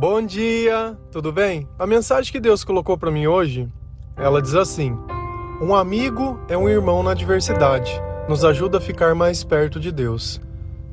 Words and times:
Bom 0.00 0.22
dia, 0.22 0.96
tudo 1.10 1.32
bem? 1.32 1.68
A 1.76 1.84
mensagem 1.84 2.30
que 2.30 2.38
Deus 2.38 2.62
colocou 2.62 2.96
para 2.96 3.10
mim 3.10 3.26
hoje, 3.26 3.68
ela 4.16 4.40
diz 4.40 4.54
assim: 4.54 4.96
Um 5.60 5.74
amigo 5.74 6.38
é 6.46 6.56
um 6.56 6.68
irmão 6.68 7.02
na 7.02 7.10
adversidade, 7.10 8.00
nos 8.28 8.44
ajuda 8.44 8.78
a 8.78 8.80
ficar 8.80 9.12
mais 9.16 9.42
perto 9.42 9.80
de 9.80 9.90
Deus. 9.90 10.40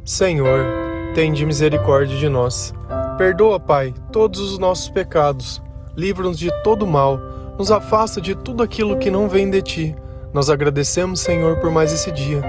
Senhor, 0.04 0.66
tende 1.14 1.46
misericórdia 1.46 2.18
de 2.18 2.28
nós. 2.28 2.74
Perdoa, 3.16 3.60
Pai, 3.60 3.94
todos 4.12 4.40
os 4.40 4.58
nossos 4.58 4.90
pecados. 4.90 5.62
Livra-nos 5.96 6.40
de 6.40 6.50
todo 6.64 6.88
mal. 6.88 7.20
Nos 7.60 7.70
afasta 7.70 8.20
de 8.20 8.34
tudo 8.34 8.64
aquilo 8.64 8.98
que 8.98 9.12
não 9.12 9.30
vem 9.30 9.48
de 9.52 9.62
ti. 9.62 9.96
Nós 10.34 10.50
agradecemos, 10.50 11.20
Senhor, 11.20 11.60
por 11.60 11.70
mais 11.70 11.94
esse 11.94 12.12
dia, 12.12 12.42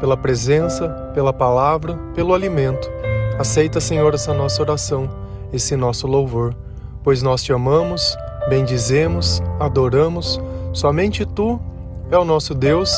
pela 0.00 0.16
presença, 0.16 0.88
pela 1.14 1.32
palavra, 1.32 1.96
pelo 2.12 2.34
alimento. 2.34 2.90
Aceita, 3.38 3.78
Senhor, 3.78 4.12
essa 4.12 4.34
nossa 4.34 4.60
oração 4.60 5.21
esse 5.52 5.76
nosso 5.76 6.06
louvor, 6.06 6.54
pois 7.02 7.22
nós 7.22 7.42
te 7.42 7.52
amamos, 7.52 8.16
bendizemos, 8.48 9.42
adoramos, 9.60 10.40
somente 10.72 11.24
tu 11.26 11.60
é 12.10 12.18
o 12.18 12.24
nosso 12.24 12.54
Deus 12.54 12.92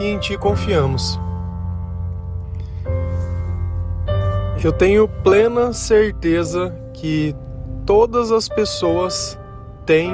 e 0.00 0.06
em 0.06 0.18
ti 0.18 0.36
confiamos. 0.36 1.18
Eu 4.62 4.72
tenho 4.72 5.06
plena 5.06 5.72
certeza 5.72 6.74
que 6.92 7.34
todas 7.86 8.32
as 8.32 8.48
pessoas 8.48 9.38
têm 9.86 10.12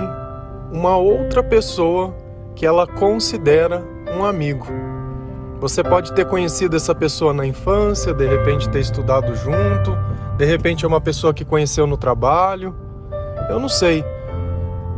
uma 0.70 0.96
outra 0.96 1.42
pessoa 1.42 2.14
que 2.54 2.66
ela 2.66 2.86
considera 2.86 3.82
um 4.16 4.24
amigo. 4.24 4.66
Você 5.60 5.82
pode 5.82 6.12
ter 6.12 6.26
conhecido 6.26 6.76
essa 6.76 6.94
pessoa 6.94 7.32
na 7.32 7.46
infância, 7.46 8.12
de 8.12 8.26
repente 8.26 8.68
ter 8.68 8.80
estudado 8.80 9.34
junto, 9.34 9.96
de 10.36 10.44
repente 10.44 10.84
é 10.84 10.88
uma 10.88 11.00
pessoa 11.00 11.32
que 11.32 11.44
conheceu 11.44 11.86
no 11.86 11.96
trabalho. 11.96 12.74
Eu 13.48 13.60
não 13.60 13.68
sei. 13.68 14.04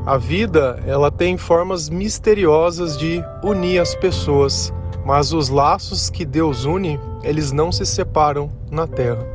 A 0.07 0.17
vida, 0.17 0.83
ela 0.87 1.11
tem 1.11 1.37
formas 1.37 1.91
misteriosas 1.91 2.97
de 2.97 3.23
unir 3.43 3.81
as 3.81 3.95
pessoas, 3.95 4.73
mas 5.05 5.33
os 5.33 5.49
laços 5.49 6.09
que 6.09 6.25
Deus 6.25 6.65
une, 6.65 6.99
eles 7.23 7.53
não 7.53 7.71
se 7.71 7.85
separam 7.85 8.51
na 8.71 8.87
terra. 8.87 9.27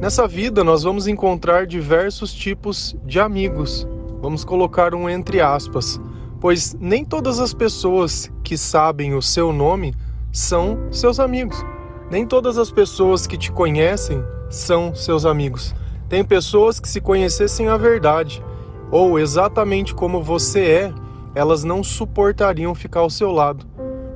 Nessa 0.00 0.28
vida 0.28 0.62
nós 0.62 0.82
vamos 0.82 1.08
encontrar 1.08 1.66
diversos 1.66 2.32
tipos 2.32 2.94
de 3.04 3.18
amigos. 3.18 3.88
Vamos 4.20 4.44
colocar 4.44 4.94
um 4.94 5.08
entre 5.08 5.40
aspas, 5.40 6.00
pois 6.40 6.74
nem 6.78 7.04
todas 7.04 7.40
as 7.40 7.52
pessoas 7.52 8.30
que 8.44 8.56
sabem 8.56 9.14
o 9.14 9.22
seu 9.22 9.52
nome 9.52 9.94
são 10.30 10.78
seus 10.90 11.18
amigos. 11.18 11.64
Nem 12.10 12.26
todas 12.26 12.58
as 12.58 12.70
pessoas 12.70 13.26
que 13.26 13.38
te 13.38 13.50
conhecem 13.50 14.22
são 14.50 14.94
seus 14.94 15.24
amigos. 15.24 15.74
Tem 16.08 16.24
pessoas 16.24 16.80
que, 16.80 16.88
se 16.88 17.00
conhecessem 17.00 17.68
a 17.68 17.76
verdade, 17.76 18.42
ou 18.90 19.18
exatamente 19.18 19.94
como 19.94 20.22
você 20.22 20.60
é, 20.60 20.94
elas 21.34 21.62
não 21.62 21.82
suportariam 21.84 22.74
ficar 22.74 23.00
ao 23.00 23.08
seu 23.08 23.30
lado. 23.30 23.64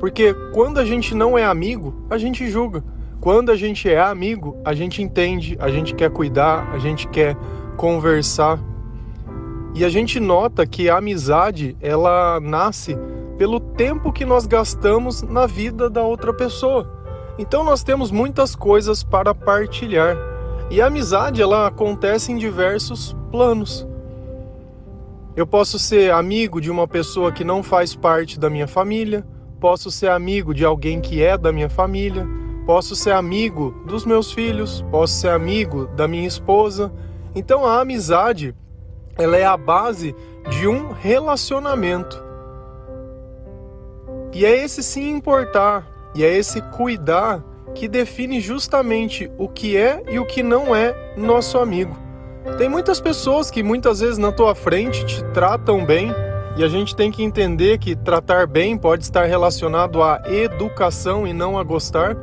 Porque 0.01 0.35
quando 0.53 0.79
a 0.79 0.85
gente 0.85 1.15
não 1.15 1.39
é 1.39 1.45
amigo, 1.45 2.05
a 2.11 2.19
gente 2.19 2.51
julga. 2.51 2.83
Quando 3.21 3.51
a 3.51 3.57
gente 3.57 3.89
é 3.89 3.99
amigo, 3.99 4.61
a 4.65 4.75
gente 4.75 5.01
entende, 5.01 5.57
a 5.61 5.71
gente 5.71 5.95
quer 5.95 6.11
cuidar, 6.11 6.69
a 6.73 6.79
gente 6.79 7.09
quer 7.09 7.37
conversar. 7.77 8.59
E 9.75 9.85
a 9.85 9.89
gente 9.89 10.21
nota 10.21 10.67
que 10.67 10.91
a 10.91 10.99
amizade, 10.99 11.77
ela 11.81 12.39
nasce 12.41 12.99
pelo 13.39 13.59
tempo 13.59 14.13
que 14.13 14.25
nós 14.25 14.47
gastamos 14.47 15.23
na 15.23 15.47
vida 15.47 15.89
da 15.89 16.03
outra 16.03 16.35
pessoa. 16.35 16.94
Então 17.39 17.65
nós 17.65 17.83
temos 17.83 18.11
muitas 18.11 18.55
coisas 18.55 19.03
para 19.03 19.35
partilhar. 19.35 20.17
E 20.71 20.81
a 20.81 20.87
amizade 20.87 21.43
ela 21.43 21.67
acontece 21.67 22.33
em 22.33 22.37
diversos 22.37 23.15
planos. 23.31 23.87
Eu 25.37 25.47
posso 25.47 25.79
ser 25.79 26.13
amigo 26.13 26.61
de 26.61 26.71
uma 26.71 26.87
pessoa 26.87 27.33
que 27.33 27.43
não 27.43 27.63
faz 27.63 27.95
parte 27.95 28.39
da 28.39 28.49
minha 28.49 28.69
família, 28.69 29.27
posso 29.61 29.91
ser 29.91 30.11
amigo 30.11 30.55
de 30.55 30.65
alguém 30.65 31.01
que 31.01 31.23
é 31.23 31.37
da 31.37 31.53
minha 31.53 31.69
família, 31.69 32.25
posso 32.65 32.95
ser 32.95 33.11
amigo 33.11 33.75
dos 33.85 34.07
meus 34.07 34.33
filhos, 34.33 34.85
posso 34.93 35.15
ser 35.15 35.31
amigo 35.31 35.87
da 35.89 36.07
minha 36.07 36.27
esposa. 36.27 36.93
Então 37.35 37.67
a 37.67 37.81
amizade, 37.81 38.55
ela 39.17 39.37
é 39.37 39.45
a 39.45 39.57
base 39.57 40.15
de 40.49 40.69
um 40.69 40.93
relacionamento. 40.93 42.23
E 44.33 44.45
é 44.45 44.65
esse 44.65 44.85
sim 44.85 45.11
importar, 45.11 45.85
e 46.15 46.25
é 46.25 46.37
esse 46.37 46.61
cuidar 46.63 47.43
que 47.75 47.89
define 47.89 48.41
justamente 48.41 49.31
o 49.37 49.49
que 49.49 49.77
é 49.77 50.03
e 50.09 50.19
o 50.19 50.27
que 50.27 50.43
não 50.43 50.75
é 50.75 50.95
nosso 51.17 51.59
amigo. 51.59 51.97
Tem 52.59 52.69
muitas 52.69 53.01
pessoas 53.01 53.51
que 53.51 53.63
muitas 53.63 54.01
vezes 54.01 54.19
na 54.19 54.31
tua 54.31 54.55
frente 54.55 55.05
te 55.05 55.25
tratam 55.33 55.85
bem, 55.85 56.13
e 56.57 56.63
a 56.63 56.69
gente 56.69 56.95
tem 56.95 57.11
que 57.11 57.23
entender 57.23 57.79
que 57.79 57.97
tratar 57.97 58.47
bem 58.47 58.79
pode 58.79 59.03
estar 59.03 59.25
relacionado 59.25 60.01
à 60.03 60.23
educação 60.27 61.27
e 61.27 61.33
não 61.33 61.59
a 61.59 61.65
gostar, 61.65 62.17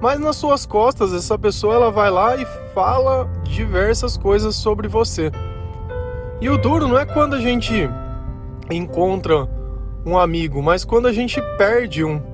mas 0.00 0.20
nas 0.20 0.36
suas 0.36 0.64
costas 0.64 1.12
essa 1.12 1.36
pessoa 1.36 1.74
ela 1.74 1.90
vai 1.90 2.10
lá 2.10 2.36
e 2.36 2.46
fala 2.72 3.28
diversas 3.42 4.16
coisas 4.16 4.54
sobre 4.54 4.86
você. 4.86 5.32
E 6.40 6.48
o 6.48 6.56
duro 6.56 6.86
não 6.86 6.98
é 6.98 7.04
quando 7.04 7.34
a 7.34 7.40
gente 7.40 7.88
encontra 8.70 9.48
um 10.06 10.16
amigo, 10.16 10.62
mas 10.62 10.84
quando 10.84 11.06
a 11.06 11.12
gente 11.12 11.40
perde 11.56 12.04
um. 12.04 12.31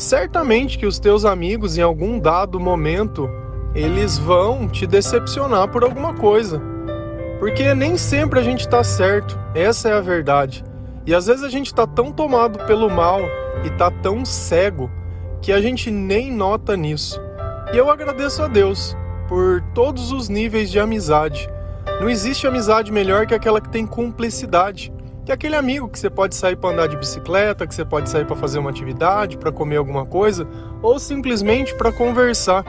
Certamente 0.00 0.78
que 0.78 0.86
os 0.86 0.98
teus 0.98 1.26
amigos, 1.26 1.76
em 1.76 1.82
algum 1.82 2.18
dado 2.18 2.58
momento, 2.58 3.28
eles 3.74 4.16
vão 4.16 4.66
te 4.66 4.86
decepcionar 4.86 5.68
por 5.68 5.84
alguma 5.84 6.14
coisa. 6.14 6.58
Porque 7.38 7.74
nem 7.74 7.98
sempre 7.98 8.40
a 8.40 8.42
gente 8.42 8.60
está 8.60 8.82
certo, 8.82 9.38
essa 9.54 9.90
é 9.90 9.92
a 9.92 10.00
verdade. 10.00 10.64
E 11.06 11.14
às 11.14 11.26
vezes 11.26 11.44
a 11.44 11.50
gente 11.50 11.66
está 11.66 11.86
tão 11.86 12.12
tomado 12.12 12.64
pelo 12.64 12.88
mal 12.88 13.20
e 13.62 13.68
está 13.68 13.90
tão 13.90 14.24
cego 14.24 14.90
que 15.42 15.52
a 15.52 15.60
gente 15.60 15.90
nem 15.90 16.32
nota 16.32 16.78
nisso. 16.78 17.20
E 17.70 17.76
eu 17.76 17.90
agradeço 17.90 18.42
a 18.42 18.48
Deus 18.48 18.96
por 19.28 19.60
todos 19.74 20.12
os 20.12 20.30
níveis 20.30 20.70
de 20.70 20.80
amizade. 20.80 21.46
Não 22.00 22.08
existe 22.08 22.46
amizade 22.46 22.90
melhor 22.90 23.26
que 23.26 23.34
aquela 23.34 23.60
que 23.60 23.68
tem 23.68 23.86
cumplicidade 23.86 24.90
que 25.30 25.34
aquele 25.34 25.54
amigo 25.54 25.88
que 25.88 25.96
você 25.96 26.10
pode 26.10 26.34
sair 26.34 26.56
para 26.56 26.70
andar 26.70 26.88
de 26.88 26.96
bicicleta, 26.96 27.64
que 27.64 27.72
você 27.72 27.84
pode 27.84 28.10
sair 28.10 28.26
para 28.26 28.34
fazer 28.34 28.58
uma 28.58 28.70
atividade, 28.70 29.38
para 29.38 29.52
comer 29.52 29.76
alguma 29.76 30.04
coisa, 30.04 30.44
ou 30.82 30.98
simplesmente 30.98 31.72
para 31.72 31.92
conversar. 31.92 32.64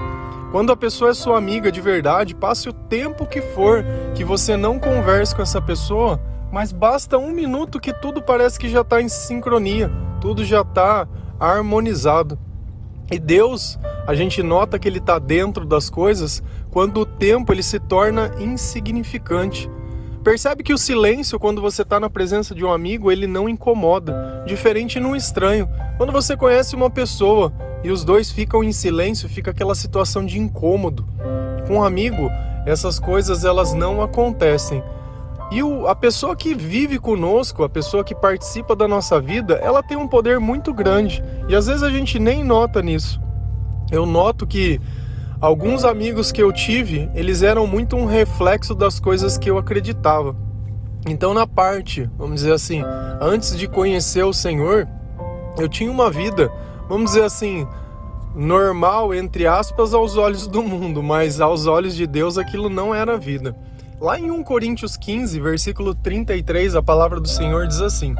Quando 0.51 0.71
a 0.71 0.77
pessoa 0.77 1.09
é 1.09 1.13
sua 1.15 1.39
amiga 1.39 1.71
de 1.71 1.81
verdade, 1.81 2.35
passe 2.35 2.69
o 2.69 2.73
tempo 2.73 3.25
que 3.25 3.41
for 3.41 3.83
que 4.13 4.23
você 4.23 4.55
não 4.55 4.77
converse 4.77 5.35
com 5.35 5.41
essa 5.41 5.59
pessoa, 5.59 6.21
mas 6.51 6.71
basta 6.71 7.17
um 7.17 7.31
minuto 7.31 7.79
que 7.79 7.93
tudo 7.93 8.21
parece 8.21 8.59
que 8.59 8.69
já 8.69 8.81
está 8.81 9.01
em 9.01 9.09
sincronia, 9.09 9.91
tudo 10.19 10.45
já 10.45 10.61
está 10.61 11.07
harmonizado. 11.39 12.37
E 13.11 13.17
Deus, 13.17 13.79
a 14.05 14.13
gente 14.13 14.43
nota 14.43 14.77
que 14.77 14.87
Ele 14.87 14.99
está 14.99 15.17
dentro 15.17 15.65
das 15.65 15.89
coisas 15.89 16.43
quando 16.69 16.99
o 16.99 17.05
tempo 17.07 17.51
ele 17.51 17.63
se 17.63 17.79
torna 17.79 18.31
insignificante. 18.39 19.67
Percebe 20.23 20.61
que 20.61 20.73
o 20.73 20.77
silêncio, 20.77 21.39
quando 21.39 21.61
você 21.61 21.81
está 21.81 21.99
na 21.99 22.09
presença 22.09 22.53
de 22.53 22.63
um 22.63 22.71
amigo, 22.71 23.11
ele 23.11 23.25
não 23.25 23.49
incomoda, 23.49 24.43
diferente 24.45 24.99
num 24.99 25.15
estranho. 25.15 25.67
Quando 25.97 26.11
você 26.11 26.37
conhece 26.37 26.75
uma 26.75 26.91
pessoa 26.91 27.51
e 27.83 27.89
os 27.89 28.03
dois 28.03 28.29
ficam 28.29 28.63
em 28.63 28.71
silêncio, 28.71 29.27
fica 29.27 29.49
aquela 29.49 29.73
situação 29.73 30.23
de 30.23 30.37
incômodo. 30.37 31.07
Com 31.67 31.77
um 31.77 31.83
amigo, 31.83 32.29
essas 32.67 32.99
coisas 32.99 33.43
elas 33.43 33.73
não 33.73 33.99
acontecem. 33.99 34.83
E 35.51 35.63
o, 35.63 35.87
a 35.87 35.95
pessoa 35.95 36.35
que 36.35 36.53
vive 36.53 36.99
conosco, 36.99 37.63
a 37.63 37.69
pessoa 37.69 38.03
que 38.03 38.13
participa 38.13 38.75
da 38.75 38.87
nossa 38.87 39.19
vida, 39.19 39.55
ela 39.55 39.81
tem 39.81 39.97
um 39.97 40.07
poder 40.07 40.39
muito 40.39 40.71
grande. 40.71 41.23
E 41.49 41.55
às 41.55 41.65
vezes 41.65 41.81
a 41.81 41.89
gente 41.89 42.19
nem 42.19 42.43
nota 42.43 42.79
nisso. 42.81 43.19
Eu 43.91 44.05
noto 44.05 44.45
que 44.45 44.79
Alguns 45.41 45.83
amigos 45.83 46.31
que 46.31 46.43
eu 46.43 46.53
tive, 46.53 47.09
eles 47.15 47.41
eram 47.41 47.65
muito 47.65 47.95
um 47.95 48.05
reflexo 48.05 48.75
das 48.75 48.99
coisas 48.99 49.39
que 49.39 49.49
eu 49.49 49.57
acreditava. 49.57 50.35
Então, 51.07 51.33
na 51.33 51.47
parte, 51.47 52.07
vamos 52.15 52.41
dizer 52.41 52.53
assim, 52.53 52.83
antes 53.19 53.57
de 53.57 53.67
conhecer 53.67 54.23
o 54.23 54.33
Senhor, 54.33 54.87
eu 55.57 55.67
tinha 55.67 55.89
uma 55.89 56.11
vida, 56.11 56.51
vamos 56.87 57.09
dizer 57.09 57.23
assim, 57.23 57.67
normal, 58.35 59.15
entre 59.15 59.47
aspas, 59.47 59.95
aos 59.95 60.15
olhos 60.15 60.45
do 60.45 60.61
mundo, 60.61 61.01
mas 61.01 61.41
aos 61.41 61.65
olhos 61.65 61.95
de 61.95 62.05
Deus 62.05 62.37
aquilo 62.37 62.69
não 62.69 62.93
era 62.93 63.17
vida. 63.17 63.55
Lá 63.99 64.19
em 64.19 64.29
1 64.29 64.43
Coríntios 64.43 64.95
15, 64.95 65.39
versículo 65.39 65.95
33, 65.95 66.75
a 66.75 66.83
palavra 66.83 67.19
do 67.19 67.27
Senhor 67.27 67.65
diz 67.65 67.81
assim: 67.81 68.13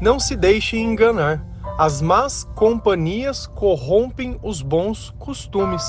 Não 0.00 0.18
se 0.18 0.34
deixe 0.34 0.76
enganar, 0.76 1.40
as 1.78 2.02
más 2.02 2.42
companhias 2.56 3.46
corrompem 3.46 4.36
os 4.42 4.60
bons 4.60 5.14
costumes. 5.20 5.84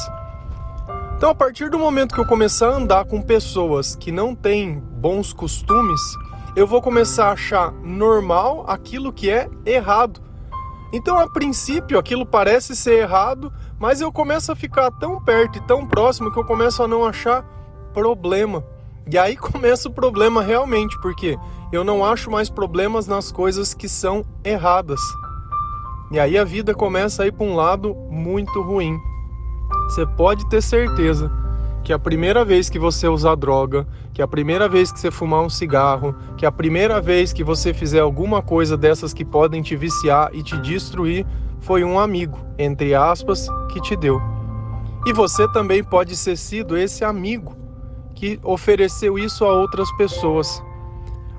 Então, 1.20 1.32
a 1.32 1.36
partir 1.36 1.70
do 1.70 1.78
momento 1.78 2.16
que 2.16 2.22
eu 2.22 2.26
começar 2.26 2.70
a 2.70 2.78
andar 2.78 3.04
com 3.04 3.22
pessoas 3.22 3.94
que 3.94 4.10
não 4.10 4.34
têm 4.34 4.80
bons 4.80 5.34
costumes, 5.34 6.00
eu 6.56 6.66
vou 6.66 6.82
começar 6.82 7.26
a 7.26 7.32
achar 7.34 7.74
normal 7.84 8.64
aquilo 8.66 9.12
que 9.12 9.30
é 9.30 9.50
errado. 9.66 10.22
Então, 10.94 11.20
a 11.20 11.30
princípio, 11.30 12.00
aquilo 12.00 12.26
parece 12.26 12.74
ser 12.74 13.00
errado, 13.00 13.52
mas 13.78 14.00
eu 14.00 14.14
começo 14.14 14.50
a 14.50 14.56
ficar 14.56 14.92
tão 14.92 15.22
perto 15.22 15.58
e 15.58 15.68
tão 15.68 15.86
próximo 15.86 16.32
que 16.32 16.40
eu 16.40 16.46
começo 16.46 16.82
a 16.82 16.88
não 16.88 17.04
achar 17.04 17.44
problema. 17.94 18.64
E 19.06 19.18
aí 19.18 19.36
começa 19.52 19.90
o 19.90 19.94
problema 19.94 20.42
realmente, 20.42 20.98
porque 21.02 21.38
eu 21.70 21.84
não 21.84 22.06
acho 22.06 22.32
mais 22.32 22.50
problemas 22.50 23.08
nas 23.08 23.30
coisas 23.30 23.74
que 23.74 23.90
são 23.90 24.26
erradas. 24.42 25.02
E 26.14 26.18
aí 26.18 26.38
a 26.38 26.46
vida 26.46 26.74
começa 26.74 27.24
a 27.24 27.28
ir 27.28 27.34
para 27.34 27.46
um 27.46 27.58
lado 27.58 27.94
muito 28.10 28.62
ruim. 28.62 28.98
Você 29.84 30.06
pode 30.06 30.48
ter 30.50 30.62
certeza 30.62 31.32
que 31.84 31.94
a 31.94 32.00
primeira 32.00 32.46
vez 32.46 32.70
que 32.70 32.78
você 32.78 33.08
usar 33.08 33.36
droga, 33.36 33.88
que 34.14 34.22
a 34.22 34.28
primeira 34.28 34.70
vez 34.70 34.92
que 34.92 35.00
você 35.00 35.10
fumar 35.10 35.42
um 35.42 35.50
cigarro, 35.50 36.16
que 36.38 36.46
a 36.46 36.52
primeira 36.52 37.02
vez 37.02 37.34
que 37.34 37.44
você 37.44 37.74
fizer 37.74 38.00
alguma 38.00 38.42
coisa 38.42 38.78
dessas 38.78 39.14
que 39.14 39.26
podem 39.26 39.62
te 39.62 39.76
viciar 39.76 40.30
e 40.34 40.44
te 40.44 40.58
destruir, 40.58 41.26
foi 41.60 41.84
um 41.84 42.00
amigo, 42.00 42.40
entre 42.58 42.94
aspas, 42.94 43.48
que 43.72 43.82
te 43.82 43.96
deu. 43.96 44.22
E 45.06 45.14
você 45.14 45.48
também 45.52 45.84
pode 45.84 46.16
ser 46.16 46.38
sido 46.38 46.78
esse 46.78 47.04
amigo 47.04 47.56
que 48.14 48.40
ofereceu 48.44 49.18
isso 49.18 49.46
a 49.46 49.52
outras 49.52 49.90
pessoas. 49.98 50.62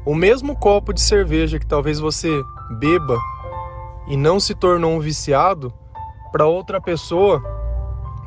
O 0.05 0.15
mesmo 0.15 0.57
copo 0.57 0.93
de 0.93 1.01
cerveja 1.01 1.59
que 1.59 1.67
talvez 1.67 2.01
você 2.01 2.43
beba 2.79 3.19
e 4.09 4.17
não 4.17 4.41
se 4.41 4.55
tornou 4.55 4.93
um 4.93 4.99
viciado, 5.01 5.73
para 6.33 6.47
outra 6.47 6.81
pessoa 6.81 7.43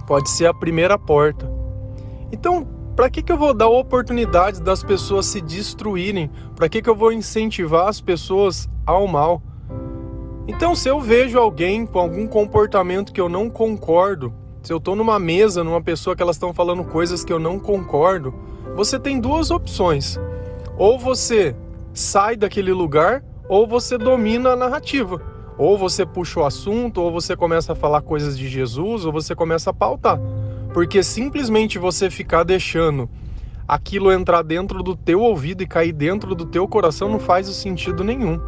pode 0.05 0.29
ser 0.29 0.45
a 0.45 0.53
primeira 0.53 0.97
porta. 0.97 1.49
Então, 2.31 2.67
para 2.95 3.09
que, 3.09 3.23
que 3.23 3.31
eu 3.31 3.37
vou 3.37 3.53
dar 3.53 3.67
oportunidades 3.67 4.59
das 4.59 4.83
pessoas 4.83 5.25
se 5.25 5.41
destruírem? 5.41 6.29
Para 6.55 6.69
que, 6.69 6.81
que 6.81 6.89
eu 6.89 6.95
vou 6.95 7.11
incentivar 7.11 7.87
as 7.87 7.99
pessoas 7.99 8.69
ao 8.85 9.07
mal? 9.07 9.41
Então, 10.47 10.75
se 10.75 10.89
eu 10.89 10.99
vejo 10.99 11.39
alguém 11.39 11.85
com 11.85 11.99
algum 11.99 12.27
comportamento 12.27 13.13
que 13.13 13.21
eu 13.21 13.29
não 13.29 13.49
concordo, 13.49 14.33
se 14.61 14.71
eu 14.71 14.77
estou 14.77 14.95
numa 14.95 15.17
mesa, 15.17 15.63
numa 15.63 15.81
pessoa 15.81 16.15
que 16.15 16.21
elas 16.21 16.35
estão 16.35 16.53
falando 16.53 16.83
coisas 16.83 17.23
que 17.23 17.33
eu 17.33 17.39
não 17.39 17.57
concordo, 17.57 18.33
você 18.75 18.99
tem 18.99 19.19
duas 19.19 19.51
opções. 19.51 20.19
Ou 20.77 20.99
você 20.99 21.55
sai 21.93 22.35
daquele 22.35 22.73
lugar, 22.73 23.23
ou 23.47 23.67
você 23.67 23.97
domina 23.97 24.51
a 24.51 24.55
narrativa. 24.55 25.21
Ou 25.57 25.77
você 25.77 26.05
puxa 26.05 26.39
o 26.39 26.45
assunto, 26.45 27.01
ou 27.01 27.11
você 27.11 27.35
começa 27.35 27.73
a 27.73 27.75
falar 27.75 28.01
coisas 28.01 28.37
de 28.37 28.47
Jesus, 28.47 29.05
ou 29.05 29.11
você 29.11 29.35
começa 29.35 29.69
a 29.69 29.73
pautar. 29.73 30.19
Porque 30.73 31.03
simplesmente 31.03 31.77
você 31.77 32.09
ficar 32.09 32.43
deixando 32.43 33.09
aquilo 33.67 34.11
entrar 34.11 34.41
dentro 34.41 34.81
do 34.81 34.95
teu 34.95 35.21
ouvido 35.21 35.63
e 35.63 35.67
cair 35.67 35.93
dentro 35.93 36.35
do 36.35 36.45
teu 36.45 36.67
coração 36.67 37.09
não 37.09 37.19
faz 37.19 37.47
sentido 37.47 38.03
nenhum. 38.03 38.39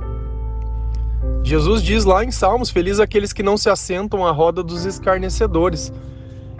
Jesus 1.43 1.83
diz 1.83 2.05
lá 2.05 2.23
em 2.23 2.31
Salmos: 2.31 2.71
Feliz 2.71 2.99
aqueles 2.99 3.31
que 3.31 3.43
não 3.43 3.55
se 3.55 3.69
assentam 3.69 4.25
à 4.25 4.31
roda 4.31 4.63
dos 4.63 4.85
escarnecedores. 4.85 5.93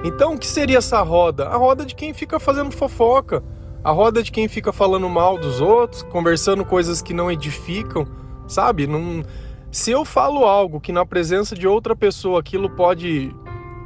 Então, 0.03 0.35
o 0.35 0.37
que 0.37 0.45
seria 0.45 0.77
essa 0.77 1.01
roda? 1.01 1.47
A 1.47 1.57
roda 1.57 1.83
de 1.83 1.95
quem 1.95 2.13
fica 2.13 2.39
fazendo 2.39 2.71
fofoca, 2.71 3.43
a 3.83 3.91
roda 3.91 4.21
de 4.21 4.31
quem 4.31 4.47
fica 4.47 4.71
falando 4.71 5.09
mal 5.09 5.39
dos 5.39 5.59
outros, 5.59 6.03
conversando 6.03 6.63
coisas 6.63 7.01
que 7.01 7.13
não 7.13 7.31
edificam, 7.31 8.07
sabe? 8.47 8.85
Não... 8.85 9.23
Se 9.75 9.91
eu 9.91 10.05
falo 10.05 10.45
algo 10.45 10.79
que 10.79 10.93
na 10.93 11.05
presença 11.05 11.53
de 11.53 11.67
outra 11.67 11.93
pessoa 11.93 12.39
aquilo 12.39 12.69
pode 12.69 13.35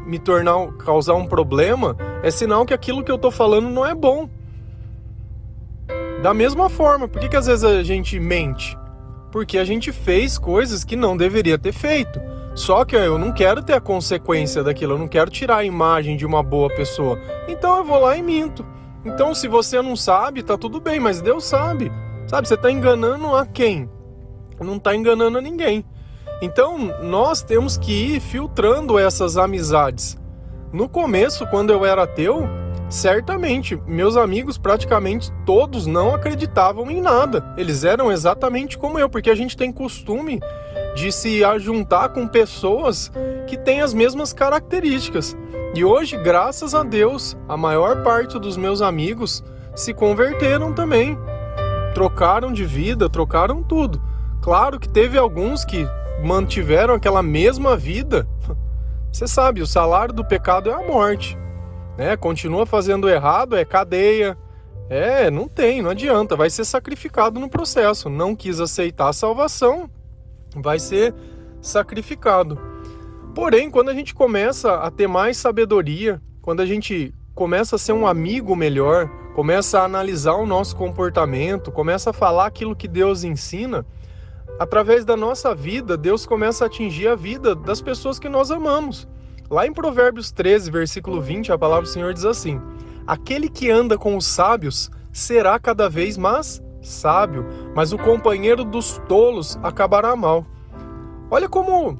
me 0.05 0.19
tornar 0.19 0.67
causar 0.73 1.15
um 1.15 1.25
problema, 1.25 1.97
é 2.21 2.29
sinal 2.29 2.63
que 2.63 2.75
aquilo 2.75 3.03
que 3.03 3.11
eu 3.11 3.17
tô 3.17 3.31
falando 3.31 3.67
não 3.69 3.83
é 3.83 3.95
bom. 3.95 4.29
Da 6.21 6.31
mesma 6.31 6.69
forma, 6.69 7.07
por 7.07 7.19
que, 7.19 7.27
que 7.27 7.35
às 7.35 7.47
vezes 7.47 7.63
a 7.63 7.81
gente 7.81 8.19
mente? 8.19 8.77
Porque 9.31 9.57
a 9.57 9.65
gente 9.65 9.91
fez 9.91 10.37
coisas 10.37 10.83
que 10.83 10.95
não 10.95 11.17
deveria 11.17 11.57
ter 11.57 11.71
feito. 11.71 12.21
Só 12.53 12.85
que 12.85 12.95
eu 12.95 13.17
não 13.17 13.31
quero 13.31 13.63
ter 13.63 13.73
a 13.73 13.81
consequência 13.81 14.63
daquilo, 14.63 14.93
eu 14.93 14.99
não 14.99 15.07
quero 15.07 15.31
tirar 15.31 15.57
a 15.57 15.65
imagem 15.65 16.15
de 16.15 16.23
uma 16.23 16.43
boa 16.43 16.69
pessoa. 16.69 17.19
Então 17.47 17.77
eu 17.77 17.83
vou 17.83 17.99
lá 17.99 18.15
e 18.15 18.21
minto. 18.21 18.63
Então 19.03 19.33
se 19.33 19.47
você 19.47 19.81
não 19.81 19.95
sabe, 19.95 20.43
tá 20.43 20.55
tudo 20.55 20.79
bem, 20.79 20.99
mas 20.99 21.19
Deus 21.19 21.45
sabe. 21.45 21.91
Sabe, 22.27 22.47
você 22.47 22.55
tá 22.55 22.71
enganando 22.71 23.35
a 23.35 23.43
quem? 23.43 23.89
Não 24.59 24.79
tá 24.79 24.95
enganando 24.95 25.41
ninguém. 25.41 25.85
Então, 26.41 26.77
nós 27.01 27.41
temos 27.41 27.77
que 27.77 27.91
ir 27.91 28.19
filtrando 28.19 28.97
essas 28.97 29.37
amizades. 29.37 30.17
No 30.71 30.87
começo, 30.87 31.45
quando 31.47 31.71
eu 31.71 31.85
era 31.85 32.03
ateu, 32.03 32.47
certamente 32.89 33.75
meus 33.85 34.15
amigos 34.15 34.57
praticamente 34.57 35.31
todos 35.45 35.85
não 35.85 36.13
acreditavam 36.13 36.89
em 36.89 37.01
nada. 37.01 37.53
Eles 37.57 37.83
eram 37.83 38.11
exatamente 38.11 38.77
como 38.77 38.97
eu, 38.97 39.09
porque 39.09 39.29
a 39.29 39.35
gente 39.35 39.57
tem 39.57 39.71
costume 39.71 40.39
de 40.95 41.11
se 41.11 41.43
ajuntar 41.43 42.09
com 42.09 42.27
pessoas 42.27 43.11
que 43.47 43.57
têm 43.57 43.81
as 43.81 43.93
mesmas 43.93 44.31
características. 44.33 45.35
E 45.75 45.83
hoje, 45.83 46.17
graças 46.17 46.73
a 46.73 46.83
Deus, 46.83 47.37
a 47.47 47.55
maior 47.55 48.03
parte 48.03 48.39
dos 48.39 48.57
meus 48.57 48.81
amigos 48.81 49.43
se 49.75 49.93
converteram 49.93 50.73
também. 50.73 51.17
Trocaram 51.93 52.51
de 52.51 52.65
vida, 52.65 53.09
trocaram 53.09 53.61
tudo. 53.61 54.01
Claro 54.41 54.79
que 54.79 54.87
teve 54.87 55.17
alguns 55.17 55.65
que 55.65 55.87
mantiveram 56.23 56.93
aquela 56.93 57.21
mesma 57.21 57.75
vida, 57.75 58.27
você 59.11 59.27
sabe, 59.27 59.61
o 59.61 59.67
salário 59.67 60.13
do 60.13 60.23
pecado 60.23 60.69
é 60.69 60.73
a 60.73 60.87
morte. 60.87 61.37
Né? 61.97 62.15
Continua 62.15 62.65
fazendo 62.65 63.09
errado, 63.09 63.55
é 63.55 63.65
cadeia. 63.65 64.37
É, 64.89 65.29
não 65.29 65.47
tem, 65.47 65.81
não 65.81 65.91
adianta, 65.91 66.35
vai 66.35 66.49
ser 66.49 66.65
sacrificado 66.65 67.39
no 67.39 67.49
processo. 67.49 68.09
Não 68.09 68.35
quis 68.35 68.59
aceitar 68.59 69.09
a 69.09 69.13
salvação, 69.13 69.89
vai 70.55 70.79
ser 70.79 71.13
sacrificado. 71.61 72.59
Porém, 73.35 73.69
quando 73.69 73.89
a 73.89 73.93
gente 73.93 74.13
começa 74.13 74.75
a 74.75 74.89
ter 74.89 75.07
mais 75.07 75.37
sabedoria, 75.37 76.21
quando 76.41 76.61
a 76.61 76.65
gente 76.65 77.13
começa 77.35 77.75
a 77.75 77.79
ser 77.79 77.93
um 77.93 78.07
amigo 78.07 78.55
melhor, 78.55 79.09
começa 79.35 79.79
a 79.79 79.85
analisar 79.85 80.33
o 80.33 80.45
nosso 80.45 80.75
comportamento, 80.75 81.71
começa 81.71 82.09
a 82.09 82.13
falar 82.13 82.47
aquilo 82.47 82.75
que 82.75 82.87
Deus 82.87 83.23
ensina, 83.23 83.85
através 84.59 85.05
da 85.05 85.15
nossa 85.15 85.55
vida, 85.55 85.95
Deus 85.95 86.25
começa 86.25 86.65
a 86.65 86.67
atingir 86.67 87.07
a 87.07 87.15
vida 87.15 87.55
das 87.55 87.81
pessoas 87.81 88.19
que 88.19 88.27
nós 88.27 88.51
amamos. 88.51 89.07
Lá 89.49 89.65
em 89.65 89.73
Provérbios 89.73 90.31
13, 90.31 90.69
versículo 90.69 91.21
20, 91.21 91.51
a 91.51 91.57
palavra 91.57 91.83
do 91.83 91.89
Senhor 91.89 92.13
diz 92.13 92.25
assim: 92.25 92.61
Aquele 93.07 93.49
que 93.49 93.71
anda 93.71 93.97
com 93.97 94.15
os 94.15 94.25
sábios 94.25 94.91
será 95.11 95.57
cada 95.57 95.89
vez 95.89 96.17
mais 96.17 96.61
sábio, 96.81 97.45
mas 97.73 97.91
o 97.91 97.97
companheiro 97.97 98.63
dos 98.63 99.01
tolos 99.07 99.57
acabará 99.63 100.15
mal. 100.15 100.45
Olha 101.31 101.49
como 101.49 101.97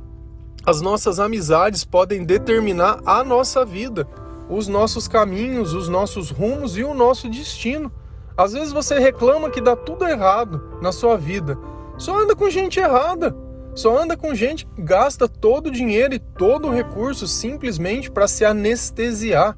as 0.65 0.81
nossas 0.81 1.19
amizades 1.19 1.83
podem 1.83 2.23
determinar 2.23 2.99
a 3.05 3.23
nossa 3.23 3.65
vida, 3.65 4.07
os 4.49 4.67
nossos 4.67 5.07
caminhos, 5.07 5.73
os 5.73 5.87
nossos 5.87 6.29
rumos 6.29 6.77
e 6.77 6.83
o 6.83 6.93
nosso 6.93 7.29
destino. 7.29 7.91
Às 8.37 8.53
vezes 8.53 8.71
você 8.71 8.99
reclama 8.99 9.49
que 9.49 9.61
dá 9.61 9.75
tudo 9.75 10.07
errado 10.07 10.77
na 10.81 10.91
sua 10.91 11.17
vida, 11.17 11.57
só 11.99 12.17
anda 12.17 12.35
com 12.35 12.49
gente 12.49 12.79
errada. 12.79 13.35
Só 13.75 13.97
anda 13.97 14.17
com 14.17 14.33
gente 14.33 14.65
que 14.65 14.81
gasta 14.81 15.27
todo 15.27 15.67
o 15.67 15.71
dinheiro 15.71 16.13
e 16.13 16.19
todo 16.19 16.67
o 16.67 16.73
recurso 16.73 17.27
simplesmente 17.27 18.09
para 18.09 18.27
se 18.27 18.43
anestesiar. 18.43 19.55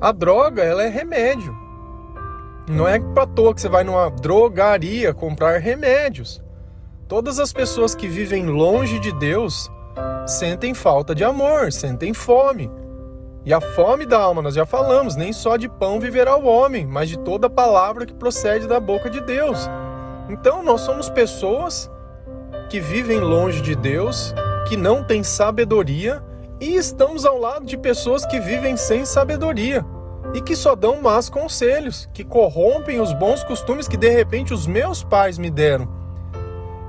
A 0.00 0.12
droga, 0.12 0.62
ela 0.62 0.82
é 0.82 0.88
remédio. 0.88 1.56
Não 2.68 2.86
é 2.86 2.98
para 2.98 3.26
toa 3.26 3.54
que 3.54 3.60
você 3.60 3.68
vai 3.68 3.84
numa 3.84 4.10
drogaria 4.10 5.14
comprar 5.14 5.58
remédios. 5.58 6.42
Todas 7.08 7.38
as 7.38 7.52
pessoas 7.52 7.94
que 7.94 8.08
vivem 8.08 8.46
longe 8.46 8.98
de 8.98 9.12
Deus 9.18 9.70
sentem 10.26 10.74
falta 10.74 11.14
de 11.14 11.24
amor, 11.24 11.72
sentem 11.72 12.12
fome. 12.12 12.70
E 13.44 13.52
a 13.52 13.60
fome 13.60 14.06
da 14.06 14.20
alma, 14.20 14.42
nós 14.42 14.54
já 14.54 14.64
falamos, 14.64 15.16
nem 15.16 15.32
só 15.32 15.56
de 15.56 15.68
pão 15.68 15.98
viverá 15.98 16.36
o 16.36 16.46
homem, 16.46 16.86
mas 16.86 17.08
de 17.08 17.18
toda 17.18 17.50
palavra 17.50 18.06
que 18.06 18.14
procede 18.14 18.68
da 18.68 18.78
boca 18.78 19.10
de 19.10 19.20
Deus. 19.20 19.68
Então, 20.28 20.62
nós 20.62 20.80
somos 20.82 21.08
pessoas 21.08 21.90
que 22.68 22.80
vivem 22.80 23.20
longe 23.20 23.60
de 23.60 23.74
Deus, 23.74 24.34
que 24.68 24.76
não 24.76 25.04
têm 25.04 25.22
sabedoria, 25.22 26.22
e 26.60 26.76
estamos 26.76 27.26
ao 27.26 27.38
lado 27.38 27.66
de 27.66 27.76
pessoas 27.76 28.24
que 28.24 28.38
vivem 28.38 28.76
sem 28.76 29.04
sabedoria 29.04 29.84
e 30.34 30.40
que 30.40 30.56
só 30.56 30.74
dão 30.74 31.02
más 31.02 31.28
conselhos, 31.28 32.08
que 32.12 32.24
corrompem 32.24 33.00
os 33.00 33.12
bons 33.12 33.42
costumes 33.44 33.88
que 33.88 33.96
de 33.96 34.08
repente 34.08 34.54
os 34.54 34.66
meus 34.66 35.02
pais 35.02 35.38
me 35.38 35.50
deram. 35.50 36.01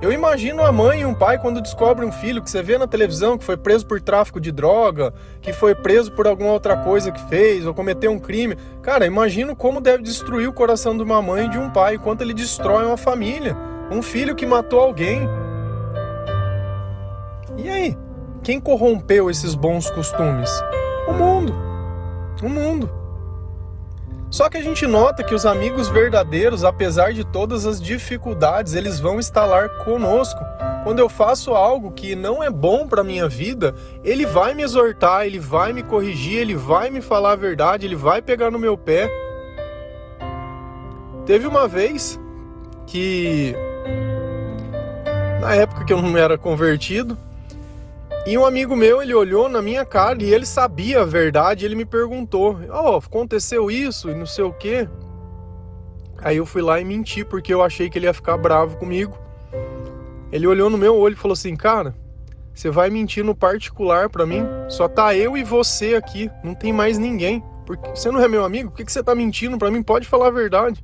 Eu 0.04 0.12
imagino 0.12 0.62
a 0.62 0.70
mãe 0.70 1.00
e 1.00 1.06
um 1.06 1.14
pai 1.14 1.38
quando 1.38 1.62
descobrem 1.62 2.06
um 2.06 2.12
filho 2.12 2.42
que 2.42 2.50
você 2.50 2.62
vê 2.62 2.76
na 2.76 2.86
televisão 2.86 3.38
que 3.38 3.44
foi 3.44 3.56
preso 3.56 3.86
por 3.86 3.98
tráfico 4.02 4.38
de 4.38 4.52
droga, 4.52 5.14
que 5.40 5.50
foi 5.50 5.74
preso 5.74 6.12
por 6.12 6.26
alguma 6.26 6.52
outra 6.52 6.76
coisa 6.76 7.10
que 7.10 7.26
fez 7.26 7.64
ou 7.64 7.72
cometeu 7.72 8.12
um 8.12 8.18
crime. 8.18 8.54
Cara, 8.82 9.06
imagino 9.06 9.56
como 9.56 9.80
deve 9.80 10.02
destruir 10.02 10.46
o 10.46 10.52
coração 10.52 10.94
de 10.94 11.02
uma 11.02 11.22
mãe 11.22 11.46
e 11.46 11.48
de 11.48 11.58
um 11.58 11.70
pai, 11.70 11.96
quanto 11.96 12.20
ele 12.20 12.34
destrói 12.34 12.84
uma 12.84 12.98
família, 12.98 13.56
um 13.90 14.02
filho 14.02 14.34
que 14.34 14.44
matou 14.44 14.78
alguém. 14.78 15.26
E 17.56 17.70
aí? 17.70 17.96
Quem 18.42 18.60
corrompeu 18.60 19.30
esses 19.30 19.54
bons 19.54 19.88
costumes? 19.88 20.50
O 21.08 21.14
mundo. 21.14 21.54
O 22.42 22.48
mundo. 22.50 23.03
Só 24.34 24.48
que 24.48 24.56
a 24.56 24.62
gente 24.62 24.84
nota 24.84 25.22
que 25.22 25.32
os 25.32 25.46
amigos 25.46 25.88
verdadeiros, 25.88 26.64
apesar 26.64 27.12
de 27.12 27.22
todas 27.22 27.66
as 27.66 27.80
dificuldades, 27.80 28.74
eles 28.74 28.98
vão 28.98 29.20
lá 29.32 29.68
conosco. 29.84 30.40
Quando 30.82 30.98
eu 30.98 31.08
faço 31.08 31.54
algo 31.54 31.92
que 31.92 32.16
não 32.16 32.42
é 32.42 32.50
bom 32.50 32.88
para 32.88 33.04
minha 33.04 33.28
vida, 33.28 33.76
ele 34.02 34.26
vai 34.26 34.52
me 34.52 34.64
exortar, 34.64 35.24
ele 35.24 35.38
vai 35.38 35.72
me 35.72 35.84
corrigir, 35.84 36.38
ele 36.38 36.56
vai 36.56 36.90
me 36.90 37.00
falar 37.00 37.30
a 37.30 37.36
verdade, 37.36 37.86
ele 37.86 37.94
vai 37.94 38.20
pegar 38.20 38.50
no 38.50 38.58
meu 38.58 38.76
pé. 38.76 39.08
Teve 41.24 41.46
uma 41.46 41.68
vez 41.68 42.18
que 42.88 43.54
na 45.40 45.54
época 45.54 45.84
que 45.84 45.92
eu 45.92 46.02
não 46.02 46.18
era 46.18 46.36
convertido, 46.36 47.16
e 48.26 48.38
um 48.38 48.46
amigo 48.46 48.74
meu, 48.74 49.02
ele 49.02 49.12
olhou 49.12 49.50
na 49.50 49.60
minha 49.60 49.84
cara 49.84 50.22
e 50.22 50.32
ele 50.32 50.46
sabia 50.46 51.02
a 51.02 51.04
verdade, 51.04 51.66
ele 51.66 51.74
me 51.74 51.84
perguntou: 51.84 52.58
"Ó, 52.70 52.94
oh, 52.94 52.96
aconteceu 52.96 53.70
isso 53.70 54.08
e 54.08 54.14
não 54.14 54.24
sei 54.24 54.44
o 54.44 54.52
quê?" 54.52 54.88
Aí 56.22 56.38
eu 56.38 56.46
fui 56.46 56.62
lá 56.62 56.80
e 56.80 56.84
menti 56.84 57.22
porque 57.22 57.52
eu 57.52 57.62
achei 57.62 57.90
que 57.90 57.98
ele 57.98 58.06
ia 58.06 58.14
ficar 58.14 58.38
bravo 58.38 58.78
comigo. 58.78 59.18
Ele 60.32 60.46
olhou 60.46 60.70
no 60.70 60.78
meu 60.78 60.96
olho 60.96 61.12
e 61.12 61.18
falou 61.18 61.34
assim: 61.34 61.54
"Cara, 61.54 61.94
você 62.54 62.70
vai 62.70 62.88
mentir 62.88 63.22
no 63.22 63.34
particular 63.34 64.08
para 64.08 64.24
mim? 64.24 64.42
Só 64.68 64.88
tá 64.88 65.14
eu 65.14 65.36
e 65.36 65.44
você 65.44 65.94
aqui, 65.94 66.30
não 66.42 66.54
tem 66.54 66.72
mais 66.72 66.96
ninguém. 66.96 67.44
Porque 67.66 67.90
você 67.90 68.10
não 68.10 68.22
é 68.22 68.28
meu 68.28 68.44
amigo? 68.44 68.70
Por 68.70 68.84
que 68.84 68.90
você 68.90 69.02
tá 69.02 69.14
mentindo 69.14 69.58
para 69.58 69.70
mim? 69.70 69.82
Pode 69.82 70.08
falar 70.08 70.28
a 70.28 70.30
verdade." 70.30 70.82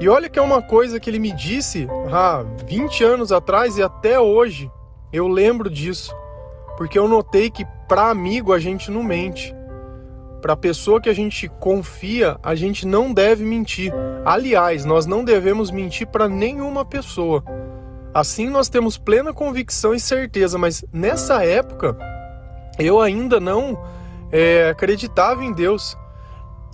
E 0.00 0.08
olha 0.08 0.28
que 0.28 0.38
é 0.38 0.42
uma 0.42 0.62
coisa 0.62 1.00
que 1.00 1.08
ele 1.08 1.18
me 1.18 1.32
disse 1.32 1.88
há 2.12 2.44
20 2.66 3.02
anos 3.02 3.32
atrás 3.32 3.78
e 3.78 3.82
até 3.82 4.20
hoje 4.20 4.70
eu 5.12 5.26
lembro 5.26 5.70
disso, 5.70 6.14
porque 6.76 6.98
eu 6.98 7.08
notei 7.08 7.50
que 7.50 7.64
para 7.88 8.10
amigo 8.10 8.52
a 8.52 8.58
gente 8.58 8.90
não 8.90 9.02
mente. 9.02 9.54
Para 10.42 10.56
pessoa 10.56 11.00
que 11.00 11.08
a 11.08 11.14
gente 11.14 11.48
confia, 11.48 12.38
a 12.42 12.54
gente 12.54 12.86
não 12.86 13.12
deve 13.12 13.44
mentir. 13.44 13.92
Aliás, 14.24 14.84
nós 14.84 15.06
não 15.06 15.24
devemos 15.24 15.70
mentir 15.70 16.06
para 16.06 16.28
nenhuma 16.28 16.84
pessoa. 16.84 17.42
Assim 18.14 18.48
nós 18.48 18.68
temos 18.68 18.96
plena 18.96 19.32
convicção 19.32 19.94
e 19.94 20.00
certeza, 20.00 20.58
mas 20.58 20.84
nessa 20.92 21.44
época 21.44 21.96
eu 22.78 23.00
ainda 23.00 23.40
não 23.40 23.76
é, 24.30 24.68
acreditava 24.68 25.44
em 25.44 25.52
Deus. 25.52 25.96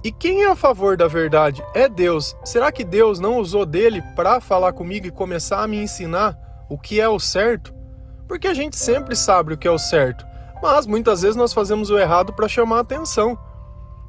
E 0.03 0.13
quem 0.13 0.43
é 0.43 0.51
a 0.51 0.57
favor 0.57 0.97
da 0.97 1.09
verdade? 1.09 1.65
É 1.73 1.89
Deus. 1.89 2.37
Será 2.45 2.71
que 2.71 2.85
Deus 2.85 3.19
não 3.19 3.39
usou 3.39 3.65
dele 3.65 4.03
para 4.15 4.41
falar 4.41 4.75
comigo 4.75 5.07
e 5.07 5.11
começar 5.11 5.63
a 5.63 5.67
me 5.67 5.79
ensinar 5.79 6.37
o 6.69 6.77
que 6.77 7.01
é 7.01 7.09
o 7.09 7.19
certo? 7.19 7.75
Porque 8.29 8.49
a 8.49 8.55
gente 8.55 8.77
sempre 8.77 9.15
sabe 9.15 9.55
o 9.55 9.59
que 9.59 9.69
é 9.69 9.71
o 9.71 9.79
certo, 9.79 10.25
mas 10.63 10.87
muitas 10.87 11.23
vezes 11.23 11.37
nós 11.37 11.53
fazemos 11.53 11.91
o 11.91 11.99
errado 11.99 12.33
para 12.33 12.49
chamar 12.49 12.81
atenção. 12.81 13.39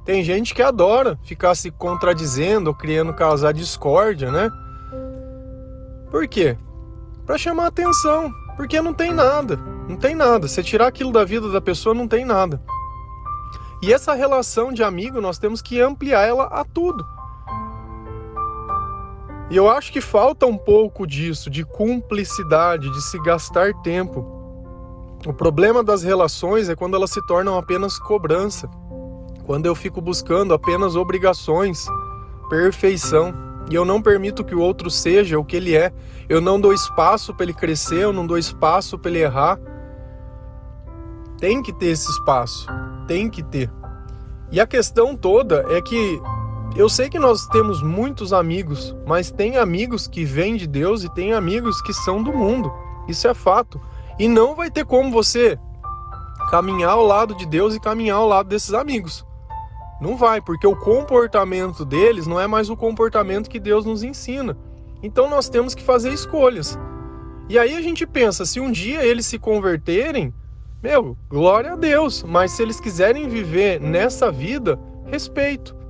Tem 0.05 0.23
gente 0.23 0.53
que 0.53 0.61
adora 0.61 1.19
ficar 1.23 1.55
se 1.55 1.71
contradizendo 1.71 2.73
criando 2.73 3.13
causar 3.13 3.51
discórdia, 3.51 4.31
né? 4.31 4.51
Por 6.11 6.27
quê? 6.27 6.57
Para 7.25 7.37
chamar 7.37 7.67
atenção, 7.67 8.31
porque 8.55 8.79
não 8.81 8.93
tem 8.93 9.11
nada, 9.11 9.57
não 9.89 9.97
tem 9.97 10.15
nada. 10.15 10.47
Se 10.47 10.63
tirar 10.63 10.87
aquilo 10.87 11.11
da 11.11 11.25
vida 11.25 11.49
da 11.49 11.59
pessoa, 11.59 11.95
não 11.95 12.07
tem 12.07 12.23
nada. 12.23 12.61
E 13.81 13.91
essa 13.91 14.13
relação 14.13 14.71
de 14.71 14.83
amigo, 14.83 15.19
nós 15.19 15.37
temos 15.37 15.61
que 15.61 15.81
ampliar 15.81 16.25
ela 16.25 16.45
a 16.45 16.63
tudo. 16.63 17.05
E 19.49 19.55
eu 19.55 19.69
acho 19.69 19.91
que 19.91 20.01
falta 20.01 20.45
um 20.45 20.57
pouco 20.57 21.05
disso, 21.05 21.49
de 21.49 21.63
cumplicidade, 21.63 22.89
de 22.89 23.01
se 23.01 23.21
gastar 23.21 23.73
tempo. 23.81 24.25
O 25.25 25.33
problema 25.33 25.83
das 25.83 26.03
relações 26.03 26.67
é 26.67 26.75
quando 26.75 26.95
elas 26.95 27.11
se 27.11 27.25
tornam 27.27 27.57
apenas 27.57 27.97
cobrança, 27.99 28.67
quando 29.45 29.67
eu 29.67 29.75
fico 29.75 30.01
buscando 30.01 30.53
apenas 30.53 30.95
obrigações, 30.95 31.85
perfeição, 32.49 33.33
e 33.69 33.75
eu 33.75 33.85
não 33.85 34.01
permito 34.01 34.43
que 34.43 34.55
o 34.55 34.59
outro 34.59 34.89
seja 34.89 35.39
o 35.39 35.45
que 35.45 35.55
ele 35.55 35.75
é. 35.75 35.91
Eu 36.29 36.39
não 36.39 36.59
dou 36.59 36.73
espaço 36.73 37.33
para 37.33 37.45
ele 37.45 37.53
crescer, 37.53 38.03
eu 38.03 38.13
não 38.13 38.25
dou 38.25 38.37
espaço 38.37 38.97
para 38.97 39.09
ele 39.09 39.21
errar. 39.21 39.59
Tem 41.39 41.61
que 41.61 41.73
ter 41.73 41.87
esse 41.87 42.09
espaço, 42.09 42.67
tem 43.07 43.29
que 43.29 43.43
ter. 43.43 43.71
E 44.51 44.59
a 44.59 44.67
questão 44.67 45.15
toda 45.15 45.65
é 45.69 45.81
que 45.81 46.21
eu 46.75 46.89
sei 46.89 47.09
que 47.09 47.17
nós 47.17 47.47
temos 47.47 47.81
muitos 47.81 48.33
amigos, 48.33 48.93
mas 49.05 49.31
tem 49.31 49.55
amigos 49.55 50.07
que 50.07 50.25
vêm 50.25 50.57
de 50.57 50.67
Deus 50.67 51.05
e 51.05 51.13
tem 51.13 51.31
amigos 51.31 51.81
que 51.81 51.93
são 51.93 52.21
do 52.21 52.33
mundo. 52.33 52.71
Isso 53.07 53.27
é 53.27 53.33
fato. 53.33 53.79
E 54.19 54.27
não 54.27 54.55
vai 54.55 54.69
ter 54.69 54.85
como 54.85 55.09
você 55.09 55.57
caminhar 56.49 56.91
ao 56.91 57.05
lado 57.05 57.33
de 57.33 57.45
Deus 57.45 57.75
e 57.75 57.79
caminhar 57.79 58.17
ao 58.17 58.27
lado 58.27 58.49
desses 58.49 58.73
amigos. 58.73 59.25
Não 60.01 60.17
vai, 60.17 60.41
porque 60.41 60.67
o 60.67 60.75
comportamento 60.75 61.85
deles 61.85 62.27
não 62.27 62.39
é 62.39 62.45
mais 62.45 62.69
o 62.69 62.75
comportamento 62.75 63.49
que 63.49 63.59
Deus 63.59 63.85
nos 63.85 64.03
ensina. 64.03 64.57
Então 65.01 65.29
nós 65.29 65.47
temos 65.47 65.73
que 65.73 65.81
fazer 65.81 66.11
escolhas. 66.11 66.77
E 67.47 67.57
aí 67.57 67.73
a 67.75 67.81
gente 67.81 68.05
pensa, 68.05 68.45
se 68.45 68.59
um 68.59 68.69
dia 68.69 69.05
eles 69.05 69.25
se 69.25 69.39
converterem, 69.39 70.33
meu, 70.83 71.17
glória 71.29 71.71
a 71.71 71.75
Deus, 71.77 72.21
mas 72.23 72.51
se 72.51 72.61
eles 72.61 72.81
quiserem 72.81 73.29
viver 73.29 73.79
nessa 73.79 74.29
vida, 74.29 74.77
respeito. 75.05 75.84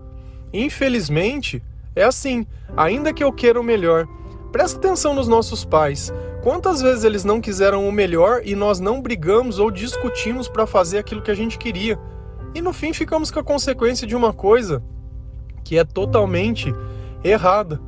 Infelizmente, 0.56 1.62
é 1.94 2.04
assim, 2.04 2.46
ainda 2.78 3.12
que 3.12 3.22
eu 3.22 3.34
queira 3.34 3.60
o 3.60 3.64
melhor. 3.64 4.08
Presta 4.54 4.78
atenção 4.78 5.14
nos 5.14 5.28
nossos 5.28 5.66
pais. 5.66 6.14
Quantas 6.42 6.82
vezes 6.82 7.04
eles 7.04 7.26
não 7.26 7.42
quiseram 7.42 7.86
o 7.86 7.92
melhor 7.92 8.42
e 8.46 8.56
nós 8.56 8.80
não 8.80 9.02
brigamos 9.02 9.60
ou 9.60 9.70
discutimos 9.70 10.48
para 10.48 10.66
fazer 10.66 11.00
aquilo 11.00 11.22
que 11.22 11.30
a 11.30 11.36
gente 11.36 11.58
queria? 11.58 12.00
E 12.54 12.62
no 12.62 12.72
fim 12.72 12.94
ficamos 12.94 13.32
com 13.32 13.40
a 13.40 13.44
consequência 13.44 14.08
de 14.08 14.16
uma 14.16 14.32
coisa 14.32 14.82
que 15.62 15.78
é 15.78 15.84
totalmente 15.84 16.74
errada. 17.22 17.82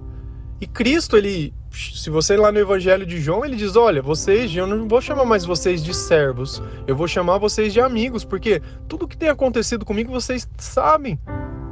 E 0.59 0.67
Cristo, 0.67 1.15
ele, 1.15 1.53
se 1.71 2.09
você 2.09 2.33
ir 2.33 2.37
lá 2.37 2.51
no 2.51 2.59
Evangelho 2.59 3.05
de 3.05 3.21
João, 3.21 3.45
ele 3.45 3.55
diz: 3.55 3.77
Olha, 3.77 4.01
vocês, 4.01 4.53
eu 4.53 4.67
não 4.67 4.89
vou 4.89 4.99
chamar 4.99 5.23
mais 5.23 5.45
vocês 5.45 5.81
de 5.81 5.93
servos, 5.93 6.61
eu 6.85 6.97
vou 6.97 7.07
chamar 7.07 7.37
vocês 7.37 7.71
de 7.71 7.79
amigos, 7.79 8.25
porque 8.25 8.61
tudo 8.89 9.07
que 9.07 9.15
tem 9.15 9.29
acontecido 9.29 9.85
comigo 9.85 10.11
vocês 10.11 10.45
sabem. 10.57 11.17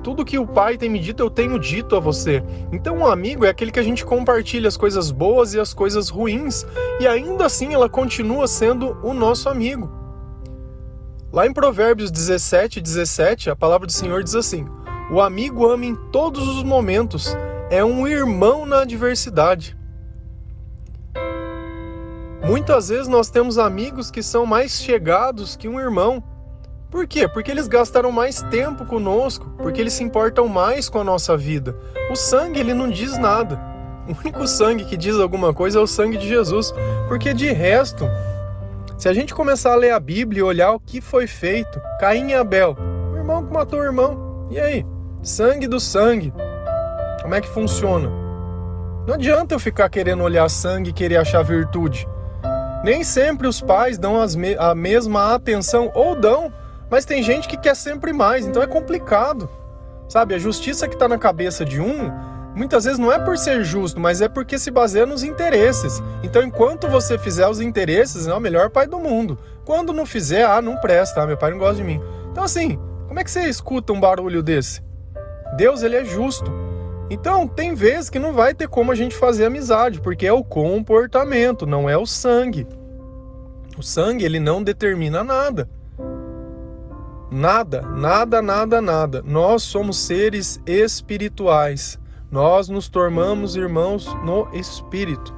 Tudo 0.06 0.24
que 0.24 0.38
o 0.38 0.46
Pai 0.46 0.78
tem 0.78 0.88
me 0.88 1.00
dito, 1.00 1.24
eu 1.24 1.32
tenho 1.32 1.58
dito 1.58 1.96
a 1.96 2.00
você. 2.00 2.44
Então, 2.72 2.98
um 2.98 3.08
amigo 3.08 3.44
é 3.44 3.50
aquele 3.50 3.72
que 3.72 3.80
a 3.80 3.84
gente 3.84 4.06
compartilha 4.06 4.68
as 4.68 4.78
coisas 4.78 5.10
boas 5.10 5.56
e 5.56 5.60
as 5.60 5.74
coisas 5.74 6.10
ruins, 6.10 6.64
e 7.00 7.08
ainda 7.08 7.48
assim 7.48 7.74
ela 7.74 7.90
continua 7.90 8.46
sendo 8.46 8.96
o 9.02 9.16
nosso 9.16 9.50
amigo. 9.50 9.92
Lá 11.34 11.48
em 11.48 11.52
Provérbios 11.52 12.12
17, 12.12 12.80
17, 12.82 13.50
a 13.50 13.56
palavra 13.56 13.88
do 13.88 13.92
Senhor 13.92 14.24
diz 14.24 14.36
assim: 14.36 14.68
O 15.12 15.20
amigo 15.20 15.66
ama 15.66 15.86
em 15.86 15.96
todos 16.12 16.48
os 16.50 16.62
momentos, 16.62 17.36
é 17.72 17.84
um 17.84 18.08
irmão 18.08 18.64
na 18.64 18.82
adversidade. 18.82 19.76
Muitas 22.46 22.90
vezes 22.90 23.08
nós 23.08 23.32
temos 23.32 23.58
amigos 23.58 24.12
que 24.12 24.22
são 24.22 24.46
mais 24.46 24.80
chegados 24.80 25.56
que 25.56 25.68
um 25.68 25.80
irmão 25.80 26.24
por 26.96 27.06
quê? 27.06 27.28
Porque 27.28 27.52
eles 27.52 27.68
gastaram 27.68 28.10
mais 28.10 28.42
tempo 28.44 28.86
conosco, 28.86 29.50
porque 29.58 29.82
eles 29.82 29.92
se 29.92 30.02
importam 30.02 30.48
mais 30.48 30.88
com 30.88 30.98
a 30.98 31.04
nossa 31.04 31.36
vida. 31.36 31.76
O 32.10 32.16
sangue, 32.16 32.58
ele 32.58 32.74
não 32.74 32.90
diz 32.90 33.18
nada. 33.18 33.60
O 34.08 34.18
único 34.18 34.48
sangue 34.48 34.86
que 34.86 34.96
diz 34.96 35.20
alguma 35.20 35.54
coisa 35.54 35.78
é 35.78 35.82
o 35.82 35.88
sangue 35.88 36.18
de 36.18 36.26
Jesus, 36.26 36.74
porque 37.10 37.34
de 37.34 37.52
resto, 37.52 38.08
se 38.98 39.10
a 39.10 39.14
gente 39.14 39.36
começar 39.36 39.74
a 39.74 39.76
ler 39.76 39.92
a 39.92 40.00
Bíblia 40.00 40.40
e 40.40 40.44
olhar 40.44 40.72
o 40.72 40.80
que 40.80 41.02
foi 41.02 41.28
feito, 41.28 41.82
Caim 42.00 42.30
e 42.30 42.34
Abel, 42.34 42.78
o 43.12 43.18
irmão 43.18 43.46
que 43.46 43.52
matou 43.52 43.80
o 43.80 43.84
irmão, 43.84 44.48
e 44.50 44.58
aí? 44.58 44.86
Sangue 45.22 45.68
do 45.68 45.82
sangue. 45.82 46.32
Como 47.22 47.36
é 47.36 47.42
que 47.42 47.50
funciona? 47.50 48.10
Não 49.06 49.16
adianta 49.16 49.54
eu 49.54 49.60
ficar 49.60 49.90
querendo 49.90 50.24
olhar 50.24 50.50
sangue 50.50 50.92
e 50.92 50.94
querer 50.94 51.18
achar 51.18 51.44
virtude. 51.44 52.08
Nem 52.86 53.04
sempre 53.04 53.50
os 53.50 53.60
pais 53.60 53.98
dão 53.98 54.16
me 54.38 54.56
a 54.58 54.74
mesma 54.74 55.36
atenção, 55.36 55.92
ou 55.94 56.16
dão, 56.16 56.54
mas 56.90 57.06
tem 57.06 57.24
gente 57.24 57.48
que 57.48 57.58
quer 57.58 57.76
sempre 57.76 58.14
mais, 58.14 58.46
então 58.46 58.62
é 58.62 58.68
complicado. 58.68 59.50
Sabe, 60.08 60.36
a 60.36 60.38
justiça 60.38 60.88
que 60.88 60.94
está 60.94 61.08
na 61.08 61.18
cabeça 61.18 61.66
de 61.66 61.82
um, 61.82 62.12
muitas 62.56 62.86
vezes 62.86 63.00
não 63.00 63.12
é 63.12 63.18
por 63.18 63.38
ser 63.38 63.64
justo, 63.64 64.00
mas 64.00 64.22
é 64.22 64.30
porque 64.30 64.60
se 64.60 64.70
baseia 64.70 65.06
nos 65.06 65.24
interesses. 65.24 66.02
Então, 66.24 66.44
enquanto 66.44 66.88
você 66.88 67.18
fizer 67.18 67.48
os 67.48 67.60
interesses, 67.60 68.28
é 68.28 68.34
o 68.34 68.40
melhor 68.40 68.70
pai 68.70 68.86
do 68.86 69.00
mundo. 69.00 69.38
Quando 69.66 69.94
não 69.94 70.06
fizer, 70.06 70.46
ah, 70.46 70.62
não 70.62 70.78
presta, 70.78 71.24
ah, 71.24 71.28
meu 71.28 71.38
pai 71.38 71.52
não 71.52 71.58
gosta 71.58 71.78
de 71.78 71.84
mim. 71.84 72.00
Então, 72.32 72.44
assim, 72.44 72.80
como 73.08 73.20
é 73.20 73.24
que 73.24 73.32
você 73.32 73.42
escuta 73.46 73.94
um 73.94 74.00
barulho 74.00 74.44
desse? 74.44 74.82
Deus, 75.58 75.82
ele 75.82 75.96
é 75.96 76.06
justo. 76.06 76.52
Então, 77.10 77.48
tem 77.48 77.74
vezes 77.74 78.10
que 78.10 78.20
não 78.20 78.34
vai 78.34 78.54
ter 78.54 78.68
como 78.68 78.92
a 78.92 78.96
gente 78.96 79.16
fazer 79.16 79.46
amizade, 79.46 80.02
porque 80.02 80.26
é 80.26 80.34
o 80.34 80.44
comportamento, 80.44 81.66
não 81.66 81.90
é 81.90 81.98
o 81.98 82.06
sangue. 82.06 82.68
O 83.78 83.84
sangue, 83.84 84.24
ele 84.24 84.40
não 84.40 84.64
determina 84.64 85.24
nada. 85.24 85.70
Nada, 87.32 87.82
nada, 87.82 88.42
nada, 88.42 88.82
nada. 88.82 89.24
Nós 89.26 89.64
somos 89.64 89.98
seres 89.98 90.62
espirituais. 90.66 92.00
Nós 92.32 92.70
nos 92.70 92.90
tornamos 92.90 93.56
irmãos 93.56 94.08
no 94.24 94.48
espírito. 94.54 95.34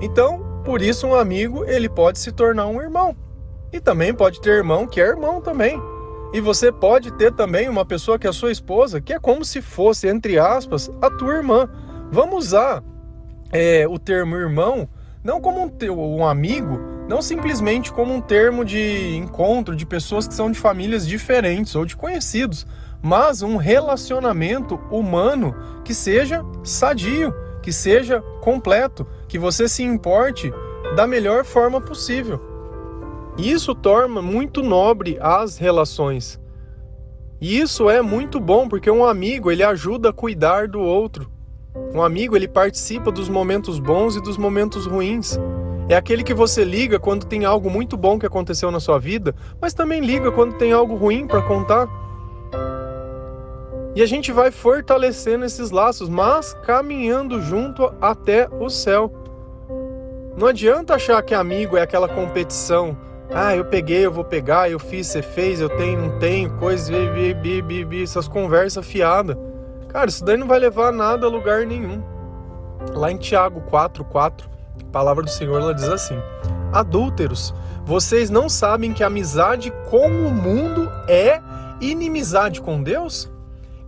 Então, 0.00 0.62
por 0.64 0.82
isso 0.82 1.06
um 1.06 1.14
amigo, 1.14 1.64
ele 1.64 1.88
pode 1.88 2.18
se 2.18 2.32
tornar 2.32 2.66
um 2.66 2.80
irmão. 2.80 3.16
E 3.72 3.80
também 3.80 4.14
pode 4.14 4.40
ter 4.40 4.50
irmão 4.50 4.86
que 4.86 5.00
é 5.00 5.06
irmão 5.06 5.40
também. 5.40 5.80
E 6.32 6.40
você 6.40 6.70
pode 6.70 7.10
ter 7.12 7.32
também 7.32 7.68
uma 7.68 7.84
pessoa 7.84 8.18
que 8.18 8.26
é 8.26 8.32
sua 8.32 8.52
esposa, 8.52 9.00
que 9.00 9.12
é 9.12 9.18
como 9.18 9.44
se 9.44 9.62
fosse, 9.62 10.08
entre 10.08 10.38
aspas, 10.38 10.90
a 11.00 11.10
tua 11.10 11.34
irmã. 11.34 11.68
Vamos 12.10 12.46
usar 12.46 12.82
é, 13.50 13.86
o 13.88 13.98
termo 13.98 14.36
irmão 14.36 14.88
não 15.22 15.40
como 15.40 15.60
um, 15.60 16.16
um 16.16 16.26
amigo, 16.26 16.80
não 17.08 17.22
simplesmente 17.22 17.90
como 17.90 18.14
um 18.14 18.20
termo 18.20 18.64
de 18.64 19.16
encontro 19.16 19.74
de 19.74 19.86
pessoas 19.86 20.28
que 20.28 20.34
são 20.34 20.50
de 20.50 20.58
famílias 20.58 21.08
diferentes 21.08 21.74
ou 21.74 21.86
de 21.86 21.96
conhecidos, 21.96 22.66
mas 23.02 23.40
um 23.40 23.56
relacionamento 23.56 24.78
humano 24.90 25.56
que 25.84 25.94
seja 25.94 26.44
sadio, 26.62 27.32
que 27.62 27.72
seja 27.72 28.20
completo, 28.42 29.06
que 29.26 29.38
você 29.38 29.66
se 29.66 29.82
importe 29.82 30.52
da 30.94 31.06
melhor 31.06 31.44
forma 31.44 31.80
possível. 31.80 32.40
Isso 33.38 33.74
torna 33.74 34.20
muito 34.20 34.62
nobre 34.62 35.16
as 35.20 35.56
relações. 35.56 36.38
E 37.40 37.58
isso 37.58 37.88
é 37.88 38.02
muito 38.02 38.38
bom 38.40 38.68
porque 38.68 38.90
um 38.90 39.04
amigo 39.04 39.50
ele 39.50 39.62
ajuda 39.62 40.10
a 40.10 40.12
cuidar 40.12 40.68
do 40.68 40.80
outro. 40.80 41.30
Um 41.94 42.02
amigo 42.02 42.36
ele 42.36 42.48
participa 42.48 43.12
dos 43.12 43.28
momentos 43.28 43.78
bons 43.78 44.16
e 44.16 44.20
dos 44.20 44.36
momentos 44.36 44.86
ruins. 44.86 45.38
É 45.88 45.94
aquele 45.94 46.22
que 46.22 46.34
você 46.34 46.64
liga 46.64 46.98
quando 46.98 47.24
tem 47.24 47.46
algo 47.46 47.70
muito 47.70 47.96
bom 47.96 48.18
que 48.18 48.26
aconteceu 48.26 48.70
na 48.70 48.78
sua 48.78 48.98
vida, 48.98 49.34
mas 49.58 49.72
também 49.72 50.00
liga 50.00 50.30
quando 50.30 50.58
tem 50.58 50.70
algo 50.70 50.94
ruim 50.94 51.26
para 51.26 51.40
contar. 51.40 51.88
E 53.94 54.02
a 54.02 54.06
gente 54.06 54.30
vai 54.30 54.50
fortalecendo 54.50 55.46
esses 55.46 55.70
laços, 55.70 56.10
mas 56.10 56.52
caminhando 56.62 57.40
junto 57.40 57.90
até 58.02 58.46
o 58.60 58.68
céu. 58.68 59.10
Não 60.36 60.46
adianta 60.46 60.94
achar 60.94 61.22
que 61.22 61.34
amigo 61.34 61.76
é 61.76 61.82
aquela 61.82 62.06
competição. 62.06 62.96
Ah, 63.32 63.56
eu 63.56 63.64
peguei, 63.64 64.04
eu 64.04 64.12
vou 64.12 64.24
pegar, 64.24 64.70
eu 64.70 64.78
fiz, 64.78 65.06
você 65.06 65.22
fez, 65.22 65.58
eu 65.58 65.70
tenho, 65.70 66.00
não 66.00 66.18
tenho, 66.18 66.50
coisas, 66.58 66.90
essas 68.02 68.28
conversas 68.28 68.86
fiadas. 68.86 69.36
Cara, 69.88 70.10
isso 70.10 70.22
daí 70.22 70.36
não 70.36 70.46
vai 70.46 70.58
levar 70.58 70.92
nada 70.92 71.26
a 71.26 71.30
lugar 71.30 71.66
nenhum. 71.66 72.02
Lá 72.94 73.10
em 73.10 73.16
Tiago 73.16 73.62
4, 73.62 74.04
4, 74.04 74.48
a 74.84 74.92
palavra 74.92 75.24
do 75.24 75.30
Senhor 75.30 75.60
ela 75.60 75.74
diz 75.74 75.88
assim: 75.88 76.18
Adúlteros, 76.72 77.54
vocês 77.84 78.30
não 78.30 78.48
sabem 78.48 78.92
que 78.92 79.02
amizade 79.02 79.72
com 79.88 80.06
o 80.06 80.30
mundo 80.30 80.90
é 81.08 81.40
inimizade 81.80 82.60
com 82.60 82.82
Deus? 82.82 83.30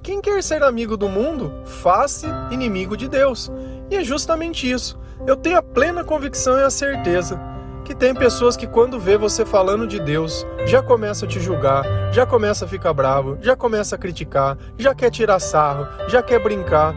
Quem 0.02 0.20
quer 0.20 0.42
ser 0.42 0.62
amigo 0.62 0.96
do 0.96 1.08
mundo, 1.08 1.52
faz-se 1.66 2.26
inimigo 2.50 2.96
de 2.96 3.06
Deus. 3.06 3.52
E 3.90 3.96
é 3.96 4.02
justamente 4.02 4.70
isso. 4.70 4.98
Eu 5.26 5.36
tenho 5.36 5.58
a 5.58 5.62
plena 5.62 6.02
convicção 6.02 6.58
e 6.58 6.62
a 6.62 6.70
certeza 6.70 7.38
que 7.84 7.94
tem 7.94 8.14
pessoas 8.14 8.56
que 8.56 8.66
quando 8.68 9.00
vê 9.00 9.18
você 9.18 9.44
falando 9.44 9.86
de 9.86 9.98
Deus, 9.98 10.46
já 10.64 10.80
começa 10.80 11.24
a 11.26 11.28
te 11.28 11.40
julgar, 11.40 11.84
já 12.12 12.24
começa 12.24 12.64
a 12.64 12.68
ficar 12.68 12.92
bravo, 12.92 13.36
já 13.40 13.56
começa 13.56 13.96
a 13.96 13.98
criticar, 13.98 14.56
já 14.78 14.94
quer 14.94 15.10
tirar 15.10 15.40
sarro, 15.40 15.88
já 16.08 16.22
quer 16.22 16.40
brincar. 16.40 16.94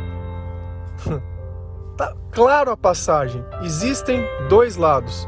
tá 1.98 2.16
claro 2.32 2.72
a 2.72 2.78
passagem. 2.78 3.44
Existem 3.62 4.26
dois 4.50 4.76
lados. 4.76 5.28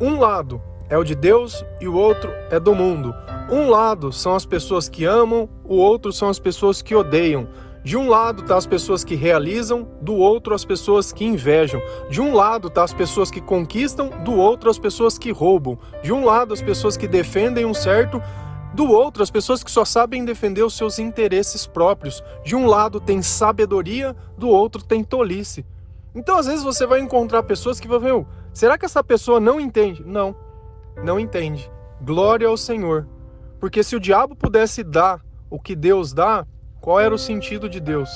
Um 0.00 0.18
lado 0.18 0.60
é 0.88 0.98
o 0.98 1.04
de 1.04 1.14
Deus 1.14 1.64
e 1.80 1.88
o 1.88 1.94
outro 1.94 2.30
é 2.50 2.58
do 2.58 2.74
mundo. 2.74 3.14
Um 3.50 3.68
lado 3.68 4.12
são 4.12 4.34
as 4.34 4.44
pessoas 4.44 4.88
que 4.88 5.04
amam, 5.04 5.48
o 5.64 5.76
outro 5.76 6.12
são 6.12 6.28
as 6.28 6.38
pessoas 6.38 6.82
que 6.82 6.94
odeiam. 6.94 7.48
De 7.84 7.96
um 7.96 8.08
lado 8.08 8.44
tá 8.44 8.56
as 8.56 8.66
pessoas 8.66 9.02
que 9.02 9.16
realizam, 9.16 9.88
do 10.00 10.14
outro 10.14 10.54
as 10.54 10.64
pessoas 10.64 11.12
que 11.12 11.24
invejam. 11.24 11.80
De 12.08 12.20
um 12.20 12.32
lado 12.32 12.70
tá 12.70 12.84
as 12.84 12.92
pessoas 12.92 13.30
que 13.30 13.40
conquistam, 13.40 14.08
do 14.22 14.34
outro 14.34 14.70
as 14.70 14.78
pessoas 14.78 15.18
que 15.18 15.32
roubam. 15.32 15.76
De 16.02 16.12
um 16.12 16.24
lado 16.24 16.54
as 16.54 16.62
pessoas 16.62 16.96
que 16.96 17.08
defendem 17.08 17.64
um 17.64 17.74
certo, 17.74 18.22
do 18.72 18.88
outro 18.88 19.22
as 19.22 19.30
pessoas 19.30 19.64
que 19.64 19.70
só 19.70 19.84
sabem 19.84 20.24
defender 20.24 20.62
os 20.62 20.76
seus 20.76 20.98
interesses 20.98 21.66
próprios. 21.66 22.22
De 22.44 22.54
um 22.54 22.66
lado 22.66 23.00
tem 23.00 23.20
sabedoria, 23.20 24.16
do 24.38 24.48
outro 24.48 24.84
tem 24.84 25.02
tolice. 25.02 25.64
Então 26.14 26.38
às 26.38 26.46
vezes 26.46 26.62
você 26.62 26.86
vai 26.86 27.00
encontrar 27.00 27.42
pessoas 27.42 27.80
que 27.80 27.88
vão 27.88 28.00
ver, 28.00 28.26
será 28.52 28.76
que 28.76 28.84
essa 28.84 29.02
pessoa 29.02 29.40
não 29.40 29.60
entende? 29.60 30.04
Não, 30.04 30.34
não 31.02 31.18
entende. 31.18 31.70
Glória 32.00 32.48
ao 32.48 32.56
Senhor. 32.56 33.06
Porque 33.58 33.82
se 33.82 33.94
o 33.94 34.00
diabo 34.00 34.34
pudesse 34.34 34.82
dar 34.82 35.20
o 35.48 35.58
que 35.58 35.76
Deus 35.76 36.12
dá, 36.12 36.46
qual 36.80 36.98
era 36.98 37.14
o 37.14 37.18
sentido 37.18 37.68
de 37.68 37.78
Deus? 37.78 38.10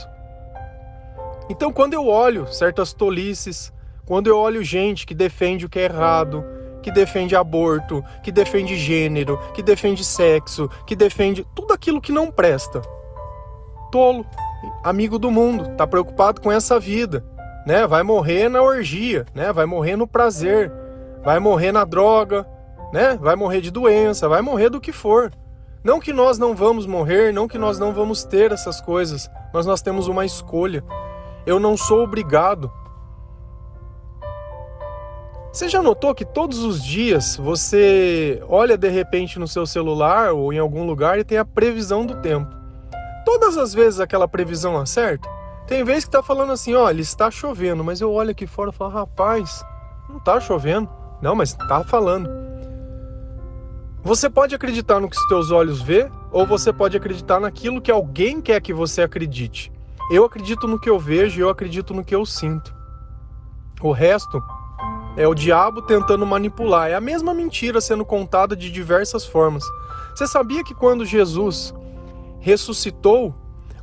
Então, 1.49 1.73
quando 1.73 1.95
eu 1.95 2.09
olho 2.09 2.53
certas 2.53 2.93
tolices, 2.93 3.73
quando 4.05 4.27
eu 4.27 4.37
olho 4.37 4.65
gente 4.65 5.07
que 5.07 5.15
defende 5.15 5.65
o 5.65 5.69
que 5.69 5.79
é 5.79 5.85
errado, 5.85 6.45
que 6.83 6.91
defende 6.91 7.37
aborto, 7.37 8.03
que 8.23 8.33
defende 8.33 8.77
gênero, 8.77 9.39
que 9.55 9.63
defende 9.63 10.05
sexo, 10.05 10.69
que 10.87 10.97
defende 10.97 11.47
tudo 11.55 11.73
aquilo 11.73 12.01
que 12.01 12.11
não 12.11 12.31
presta. 12.31 12.83
Tolo, 13.93 14.27
amigo 14.83 15.19
do 15.19 15.31
mundo, 15.31 15.77
tá 15.77 15.87
preocupado 15.87 16.41
com 16.41 16.51
essa 16.51 16.81
vida, 16.81 17.25
né? 17.67 17.87
Vai 17.87 18.05
morrer 18.05 18.49
na 18.49 18.63
orgia, 18.63 19.27
né? 19.35 19.53
Vai 19.53 19.67
morrer 19.67 19.97
no 19.97 20.07
prazer, 20.07 20.73
vai 21.25 21.41
morrer 21.41 21.73
na 21.73 21.85
droga, 21.85 22.47
né? 22.93 23.19
Vai 23.21 23.35
morrer 23.35 23.61
de 23.61 23.73
doença, 23.73 24.29
vai 24.29 24.41
morrer 24.41 24.71
do 24.71 24.81
que 24.81 24.93
for. 24.93 25.33
Não 25.83 26.01
que 26.01 26.13
nós 26.13 26.39
não 26.39 26.55
vamos 26.55 26.87
morrer, 26.87 27.33
não 27.33 27.49
que 27.49 27.59
nós 27.59 27.79
não 27.79 27.93
vamos 27.93 28.25
ter 28.25 28.53
essas 28.53 28.81
coisas, 28.81 29.29
mas 29.53 29.67
nós 29.67 29.83
temos 29.83 30.07
uma 30.07 30.25
escolha. 30.25 30.83
Eu 31.45 31.59
não 31.59 31.77
sou 31.77 32.05
obrigado. 32.05 32.73
Você 35.53 35.69
já 35.69 35.83
notou 35.83 36.15
que 36.15 36.25
todos 36.25 36.59
os 36.59 36.85
dias 36.85 37.37
você 37.37 38.43
olha 38.49 38.77
de 38.77 38.91
repente 38.91 39.39
no 39.39 39.49
seu 39.49 39.65
celular 39.65 40.33
ou 40.33 40.53
em 40.53 40.59
algum 40.59 40.85
lugar 40.85 41.19
e 41.19 41.25
tem 41.25 41.39
a 41.39 41.45
previsão 41.45 42.05
do 42.05 42.21
tempo? 42.21 42.55
Todas 43.25 43.57
as 43.57 43.73
vezes 43.73 43.99
aquela 43.99 44.29
previsão 44.29 44.77
acerta? 44.77 45.36
Tem 45.67 45.83
vezes 45.83 46.05
que 46.05 46.11
tá 46.11 46.23
falando 46.23 46.53
assim, 46.53 46.75
olha, 46.75 47.01
está 47.01 47.31
chovendo, 47.31 47.83
mas 47.83 48.01
eu 48.01 48.13
olho 48.13 48.31
aqui 48.31 48.47
fora 48.47 48.71
e 48.71 48.73
falo, 48.73 48.91
rapaz, 48.93 49.65
não 50.09 50.21
tá 50.21 50.39
chovendo. 50.41 50.89
Não, 51.21 51.35
mas 51.35 51.55
tá 51.55 51.83
falando. 51.83 52.31
Você 54.03 54.31
pode 54.31 54.55
acreditar 54.55 55.01
no 55.01 55.09
que 55.09 55.17
os 55.17 55.27
teus 55.27 55.51
olhos 55.51 55.83
vê, 55.83 56.09
ou 56.31 56.47
você 56.47 56.73
pode 56.73 56.97
acreditar 56.97 57.41
naquilo 57.41 57.81
que 57.81 57.91
alguém 57.91 58.41
quer 58.41 58.61
que 58.61 58.73
você 58.73 59.03
acredite. 59.03 59.73
Eu 60.09 60.25
acredito 60.25 60.69
no 60.69 60.79
que 60.79 60.89
eu 60.89 61.01
vejo 61.01 61.41
e 61.41 61.43
eu 61.43 61.49
acredito 61.49 61.93
no 61.93 62.05
que 62.05 62.15
eu 62.15 62.25
sinto. 62.25 62.73
O 63.81 63.91
resto 63.91 64.41
é 65.17 65.27
o 65.27 65.35
diabo 65.35 65.83
tentando 65.83 66.25
manipular. 66.25 66.89
É 66.89 66.95
a 66.95 67.01
mesma 67.01 67.35
mentira 67.35 67.81
sendo 67.81 68.05
contada 68.05 68.55
de 68.55 68.71
diversas 68.71 69.27
formas. 69.27 69.65
Você 70.15 70.29
sabia 70.29 70.63
que 70.63 70.75
quando 70.75 71.05
Jesus 71.05 71.75
ressuscitou, 72.39 73.35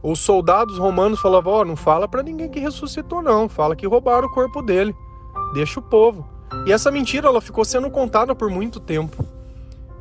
os 0.03 0.19
soldados 0.19 0.77
romanos 0.77 1.21
falavam: 1.21 1.53
Ó, 1.53 1.61
oh, 1.61 1.65
não 1.65 1.77
fala 1.77 2.09
para 2.09 2.21
ninguém 2.21 2.49
que 2.49 2.59
ressuscitou, 2.59 3.21
não. 3.21 3.47
Fala 3.47 3.75
que 3.75 3.87
roubaram 3.87 4.27
o 4.27 4.31
corpo 4.31 4.61
dele. 4.61 4.93
Deixa 5.53 5.79
o 5.79 5.83
povo. 5.83 6.27
E 6.67 6.73
essa 6.73 6.91
mentira 6.91 7.29
ela 7.29 7.39
ficou 7.39 7.63
sendo 7.63 7.89
contada 7.89 8.35
por 8.35 8.49
muito 8.49 8.81
tempo. 8.81 9.25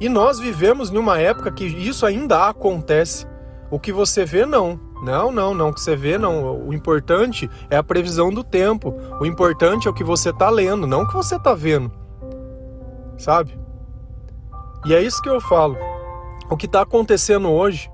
E 0.01 0.09
nós 0.09 0.41
vivemos 0.41 0.91
numa 0.91 1.21
época 1.21 1.53
que 1.53 1.65
isso 1.65 2.05
ainda 2.05 2.49
acontece. 2.49 3.27
O 3.71 3.79
que 3.79 3.93
você 3.93 4.25
vê, 4.25 4.45
não. 4.45 4.79
Não, 5.03 5.31
não, 5.31 5.55
não. 5.55 5.69
O 5.69 5.73
que 5.73 5.81
você 5.81 5.95
vê, 5.95 6.19
não. 6.19 6.67
O 6.67 6.75
importante 6.75 7.49
é 7.71 7.77
a 7.77 7.83
previsão 7.85 8.31
do 8.31 8.43
tempo. 8.43 8.93
O 9.21 9.25
importante 9.25 9.87
é 9.87 9.91
o 9.91 9.95
que 9.95 10.03
você 10.03 10.31
está 10.31 10.51
lendo, 10.51 10.87
não 10.87 11.03
o 11.03 11.07
que 11.07 11.15
você 11.15 11.37
está 11.37 11.55
vendo. 11.55 11.91
Sabe? 13.17 13.57
E 14.85 14.93
é 14.93 15.01
isso 15.01 15.23
que 15.23 15.29
eu 15.29 15.41
falo. 15.41 15.77
O 16.51 16.57
que 16.57 16.67
está 16.67 16.83
acontecendo 16.83 17.49
hoje 17.49 17.89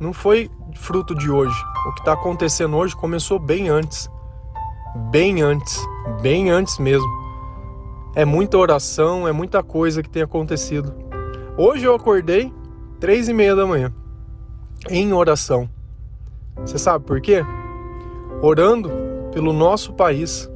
não 0.00 0.14
foi 0.14 0.50
fruto 0.78 1.14
de 1.14 1.30
hoje. 1.30 1.54
O 1.86 1.92
que 1.94 2.00
está 2.00 2.12
acontecendo 2.12 2.76
hoje 2.76 2.96
começou 2.96 3.38
bem 3.38 3.68
antes. 3.68 4.10
Bem 5.10 5.42
antes. 5.42 5.80
Bem 6.20 6.50
antes 6.50 6.78
mesmo. 6.78 7.08
É 8.14 8.24
muita 8.24 8.58
oração, 8.58 9.26
é 9.26 9.32
muita 9.32 9.62
coisa 9.62 10.02
que 10.02 10.08
tem 10.08 10.22
acontecido. 10.22 10.94
Hoje 11.56 11.84
eu 11.84 11.94
acordei 11.94 12.52
três 12.98 13.28
e 13.28 13.34
meia 13.34 13.54
da 13.54 13.66
manhã 13.66 13.92
em 14.88 15.12
oração. 15.12 15.68
Você 16.56 16.78
sabe 16.78 17.04
por 17.04 17.20
quê? 17.20 17.44
Orando 18.42 18.90
pelo 19.32 19.52
nosso 19.52 19.92
país, 19.92 20.50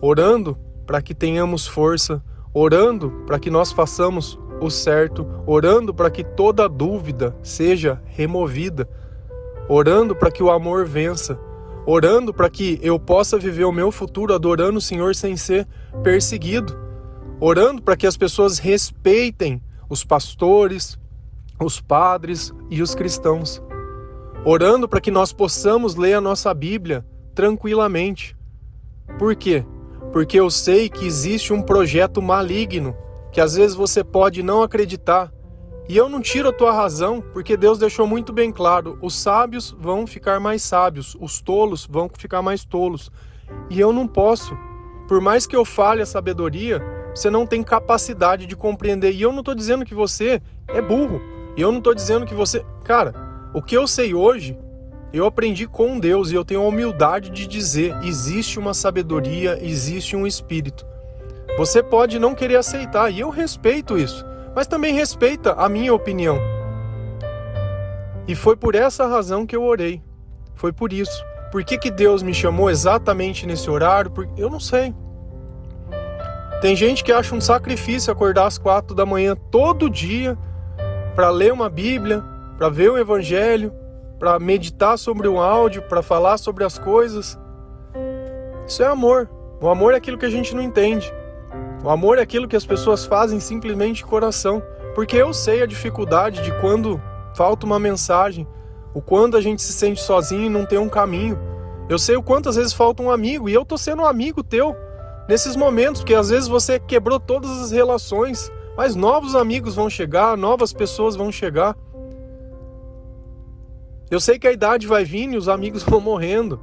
orando 0.00 0.56
para 0.86 1.00
que 1.00 1.14
tenhamos 1.14 1.66
força, 1.66 2.22
orando 2.52 3.10
para 3.26 3.38
que 3.38 3.50
nós 3.50 3.72
façamos 3.72 4.38
o 4.60 4.70
certo, 4.70 5.26
orando 5.46 5.94
para 5.94 6.10
que 6.10 6.24
toda 6.24 6.68
dúvida 6.68 7.36
seja 7.42 8.02
removida, 8.06 8.88
orando 9.68 10.16
para 10.16 10.30
que 10.30 10.42
o 10.42 10.50
amor 10.50 10.86
vença, 10.86 11.38
orando 11.84 12.32
para 12.32 12.48
que 12.48 12.78
eu 12.82 12.98
possa 12.98 13.38
viver 13.38 13.64
o 13.64 13.72
meu 13.72 13.92
futuro 13.92 14.34
adorando 14.34 14.78
o 14.78 14.82
Senhor 14.82 15.14
sem 15.14 15.36
ser 15.36 15.66
perseguido, 16.02 16.76
orando 17.40 17.82
para 17.82 17.96
que 17.96 18.06
as 18.06 18.16
pessoas 18.16 18.58
respeitem 18.58 19.62
os 19.88 20.04
pastores, 20.04 20.98
os 21.60 21.80
padres 21.80 22.52
e 22.70 22.82
os 22.82 22.94
cristãos, 22.94 23.62
orando 24.44 24.88
para 24.88 25.00
que 25.00 25.10
nós 25.10 25.32
possamos 25.32 25.94
ler 25.94 26.14
a 26.14 26.20
nossa 26.20 26.52
Bíblia 26.54 27.04
tranquilamente. 27.34 28.36
Por 29.18 29.34
quê? 29.36 29.64
Porque 30.12 30.38
eu 30.38 30.50
sei 30.50 30.88
que 30.88 31.06
existe 31.06 31.52
um 31.52 31.62
projeto 31.62 32.22
maligno 32.22 32.96
que 33.30 33.40
às 33.40 33.54
vezes 33.54 33.76
você 33.76 34.02
pode 34.02 34.42
não 34.42 34.62
acreditar. 34.62 35.32
E 35.88 35.96
eu 35.96 36.08
não 36.08 36.20
tiro 36.20 36.50
a 36.50 36.52
tua 36.52 36.70
razão, 36.70 37.22
porque 37.32 37.56
Deus 37.56 37.78
deixou 37.78 38.06
muito 38.06 38.32
bem 38.32 38.52
claro: 38.52 38.98
os 39.00 39.14
sábios 39.14 39.74
vão 39.78 40.06
ficar 40.06 40.38
mais 40.38 40.62
sábios, 40.62 41.16
os 41.18 41.40
tolos 41.40 41.86
vão 41.90 42.10
ficar 42.16 42.42
mais 42.42 42.64
tolos. 42.64 43.10
E 43.70 43.80
eu 43.80 43.92
não 43.92 44.06
posso. 44.06 44.56
Por 45.08 45.20
mais 45.20 45.46
que 45.46 45.56
eu 45.56 45.64
fale 45.64 46.02
a 46.02 46.06
sabedoria, 46.06 46.82
você 47.14 47.30
não 47.30 47.46
tem 47.46 47.62
capacidade 47.62 48.44
de 48.44 48.54
compreender. 48.54 49.12
E 49.12 49.22
eu 49.22 49.32
não 49.32 49.38
estou 49.38 49.54
dizendo 49.54 49.84
que 49.86 49.94
você 49.94 50.42
é 50.68 50.82
burro. 50.82 51.22
E 51.56 51.62
eu 51.62 51.70
não 51.72 51.78
estou 51.78 51.94
dizendo 51.94 52.26
que 52.26 52.34
você. 52.34 52.64
Cara, 52.84 53.14
o 53.54 53.62
que 53.62 53.76
eu 53.76 53.86
sei 53.86 54.12
hoje 54.12 54.58
Eu 55.10 55.24
aprendi 55.24 55.66
com 55.66 55.98
Deus 55.98 56.30
e 56.30 56.34
eu 56.34 56.44
tenho 56.44 56.60
a 56.60 56.68
humildade 56.68 57.30
de 57.30 57.46
dizer: 57.46 57.96
existe 58.02 58.58
uma 58.58 58.74
sabedoria, 58.74 59.58
existe 59.62 60.14
um 60.14 60.26
espírito. 60.26 60.86
Você 61.56 61.82
pode 61.82 62.18
não 62.18 62.34
querer 62.34 62.56
aceitar 62.56 63.10
e 63.10 63.20
eu 63.20 63.30
respeito 63.30 63.96
isso, 63.96 64.24
mas 64.58 64.66
também 64.66 64.92
respeita 64.92 65.52
a 65.52 65.68
minha 65.68 65.94
opinião. 65.94 66.36
E 68.26 68.34
foi 68.34 68.56
por 68.56 68.74
essa 68.74 69.06
razão 69.06 69.46
que 69.46 69.54
eu 69.54 69.62
orei. 69.62 70.02
Foi 70.56 70.72
por 70.72 70.92
isso. 70.92 71.24
Por 71.52 71.62
que, 71.62 71.78
que 71.78 71.92
Deus 71.92 72.24
me 72.24 72.34
chamou 72.34 72.68
exatamente 72.68 73.46
nesse 73.46 73.70
horário? 73.70 74.10
Eu 74.36 74.50
não 74.50 74.58
sei. 74.58 74.92
Tem 76.60 76.74
gente 76.74 77.04
que 77.04 77.12
acha 77.12 77.36
um 77.36 77.40
sacrifício 77.40 78.12
acordar 78.12 78.46
às 78.46 78.58
quatro 78.58 78.96
da 78.96 79.06
manhã 79.06 79.36
todo 79.36 79.88
dia 79.88 80.36
para 81.14 81.30
ler 81.30 81.52
uma 81.52 81.70
Bíblia, 81.70 82.20
para 82.56 82.68
ver 82.68 82.90
o 82.90 82.98
Evangelho, 82.98 83.72
para 84.18 84.40
meditar 84.40 84.98
sobre 84.98 85.28
um 85.28 85.40
áudio, 85.40 85.82
para 85.82 86.02
falar 86.02 86.36
sobre 86.36 86.64
as 86.64 86.76
coisas. 86.80 87.38
Isso 88.66 88.82
é 88.82 88.86
amor. 88.86 89.30
O 89.60 89.68
amor 89.68 89.94
é 89.94 89.98
aquilo 89.98 90.18
que 90.18 90.26
a 90.26 90.30
gente 90.30 90.52
não 90.52 90.62
entende. 90.62 91.14
O 91.82 91.90
amor 91.90 92.18
é 92.18 92.22
aquilo 92.22 92.48
que 92.48 92.56
as 92.56 92.66
pessoas 92.66 93.04
fazem 93.04 93.38
simplesmente 93.38 93.98
de 93.98 94.04
coração. 94.04 94.62
Porque 94.94 95.16
eu 95.16 95.32
sei 95.32 95.62
a 95.62 95.66
dificuldade 95.66 96.42
de 96.42 96.52
quando 96.60 97.00
falta 97.34 97.64
uma 97.64 97.78
mensagem, 97.78 98.48
o 98.92 99.00
quando 99.00 99.36
a 99.36 99.40
gente 99.40 99.62
se 99.62 99.72
sente 99.72 100.00
sozinho 100.00 100.46
e 100.46 100.48
não 100.48 100.66
tem 100.66 100.78
um 100.78 100.88
caminho. 100.88 101.38
Eu 101.88 101.98
sei 101.98 102.16
o 102.16 102.22
quanto 102.22 102.48
às 102.48 102.56
vezes 102.56 102.72
falta 102.72 103.02
um 103.02 103.10
amigo 103.10 103.48
e 103.48 103.54
eu 103.54 103.64
tô 103.64 103.78
sendo 103.78 104.02
um 104.02 104.06
amigo 104.06 104.42
teu 104.42 104.74
nesses 105.28 105.54
momentos, 105.54 106.00
porque 106.00 106.14
às 106.14 106.30
vezes 106.30 106.48
você 106.48 106.80
quebrou 106.80 107.20
todas 107.20 107.50
as 107.62 107.70
relações, 107.70 108.50
mas 108.76 108.96
novos 108.96 109.36
amigos 109.36 109.74
vão 109.74 109.88
chegar, 109.88 110.36
novas 110.36 110.72
pessoas 110.72 111.14
vão 111.14 111.30
chegar. 111.30 111.76
Eu 114.10 114.18
sei 114.18 114.38
que 114.38 114.48
a 114.48 114.52
idade 114.52 114.86
vai 114.86 115.04
vindo 115.04 115.34
e 115.34 115.36
os 115.36 115.48
amigos 115.48 115.82
vão 115.88 116.00
morrendo. 116.00 116.60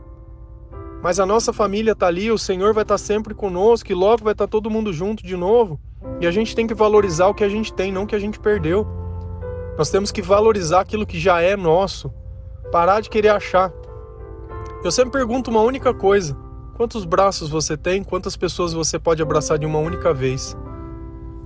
Mas 1.06 1.20
a 1.20 1.26
nossa 1.26 1.54
família 1.54 1.92
está 1.92 2.08
ali, 2.08 2.32
o 2.32 2.38
Senhor 2.38 2.74
vai 2.74 2.82
estar 2.82 2.96
tá 2.96 2.98
sempre 2.98 3.36
conosco 3.36 3.92
e 3.92 3.94
logo 3.94 4.24
vai 4.24 4.34
estar 4.34 4.48
tá 4.48 4.52
todo 4.52 4.72
mundo 4.72 4.92
junto 4.92 5.24
de 5.24 5.38
novo. 5.38 5.80
E 6.20 6.26
a 6.26 6.32
gente 6.32 6.56
tem 6.56 6.66
que 6.66 6.74
valorizar 6.74 7.28
o 7.28 7.34
que 7.36 7.44
a 7.44 7.48
gente 7.48 7.72
tem, 7.72 7.92
não 7.92 8.06
o 8.06 8.08
que 8.08 8.16
a 8.16 8.20
gente 8.20 8.40
perdeu. 8.40 8.88
Nós 9.78 9.92
temos 9.92 10.12
que 10.12 10.20
valorizar 10.20 10.80
aquilo 10.80 11.06
que 11.06 11.20
já 11.20 11.40
é 11.40 11.56
nosso. 11.56 12.12
Parar 12.72 13.02
de 13.02 13.12
querer 13.12 13.30
achar. 13.30 13.72
Eu 14.84 14.92
sempre 14.92 15.12
pergunto 15.12 15.52
uma 15.52 15.62
única 15.62 15.94
coisa: 15.94 16.36
quantos 16.76 17.06
braços 17.06 17.50
você 17.50 17.78
tem? 17.78 18.04
Quantas 18.04 18.36
pessoas 18.36 18.74
você 18.74 18.98
pode 18.98 19.22
abraçar 19.22 19.60
de 19.60 19.66
uma 19.68 19.78
única 19.78 20.12
vez? 20.12 20.58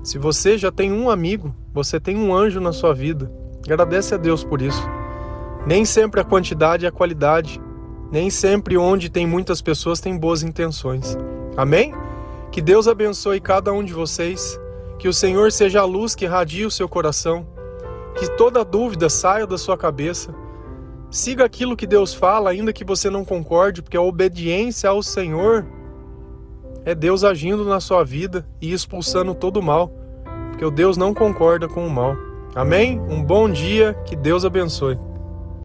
Se 0.02 0.18
você 0.18 0.58
já 0.58 0.72
tem 0.72 0.90
um 0.90 1.10
amigo, 1.10 1.54
você 1.74 2.00
tem 2.00 2.16
um 2.16 2.34
anjo 2.34 2.62
na 2.62 2.72
sua 2.72 2.94
vida. 2.94 3.30
Agradece 3.66 4.16
a 4.16 4.18
Deus 4.18 4.42
por 4.42 4.62
isso. 4.62 4.88
Nem 5.68 5.84
sempre 5.84 6.22
a 6.22 6.24
quantidade 6.24 6.86
é 6.86 6.88
a 6.88 6.94
qualidade. 6.94 7.60
Nem 8.12 8.30
sempre 8.30 8.78
onde 8.78 9.10
tem 9.10 9.28
muitas 9.28 9.62
pessoas 9.62 10.00
tem 10.00 10.18
boas 10.18 10.42
intenções. 10.42 11.18
Amém? 11.56 11.94
Que 12.52 12.62
Deus 12.62 12.88
abençoe 12.88 13.40
cada 13.40 13.72
um 13.72 13.84
de 13.84 13.94
vocês. 13.94 14.60
Que 14.98 15.08
o 15.08 15.14
Senhor 15.14 15.52
seja 15.52 15.82
a 15.82 15.86
luz 15.86 16.16
que 16.16 16.26
irradia 16.26 16.68
o 16.68 16.72
seu 16.72 16.90
coração. 16.90 17.46
Que 18.16 18.28
toda 18.36 18.66
dúvida 18.66 19.10
saia 19.10 19.46
da 19.46 19.58
sua 19.58 19.78
cabeça. 19.78 20.34
Siga 21.12 21.46
aquilo 21.46 21.76
que 21.76 21.88
Deus 21.88 22.14
fala, 22.14 22.50
ainda 22.52 22.74
que 22.74 22.84
você 22.84 23.10
não 23.10 23.26
concorde, 23.26 23.82
porque 23.82 23.98
a 23.98 24.02
obediência 24.02 24.90
ao 24.90 25.02
Senhor 25.02 25.66
é 26.86 26.94
Deus 26.94 27.24
agindo 27.24 27.66
na 27.66 27.80
sua 27.80 28.04
vida 28.04 28.48
e 28.62 28.72
expulsando 28.72 29.34
todo 29.34 29.58
o 29.58 29.64
mal, 29.64 29.92
porque 30.50 30.66
o 30.66 30.72
Deus 30.72 30.98
não 30.98 31.14
concorda 31.14 31.68
com 31.68 31.86
o 31.86 31.90
mal. 31.90 32.16
Amém? 32.56 33.00
Um 33.00 33.24
bom 33.24 33.50
dia, 33.50 33.96
que 34.06 34.16
Deus 34.16 34.46
abençoe. 34.46 35.09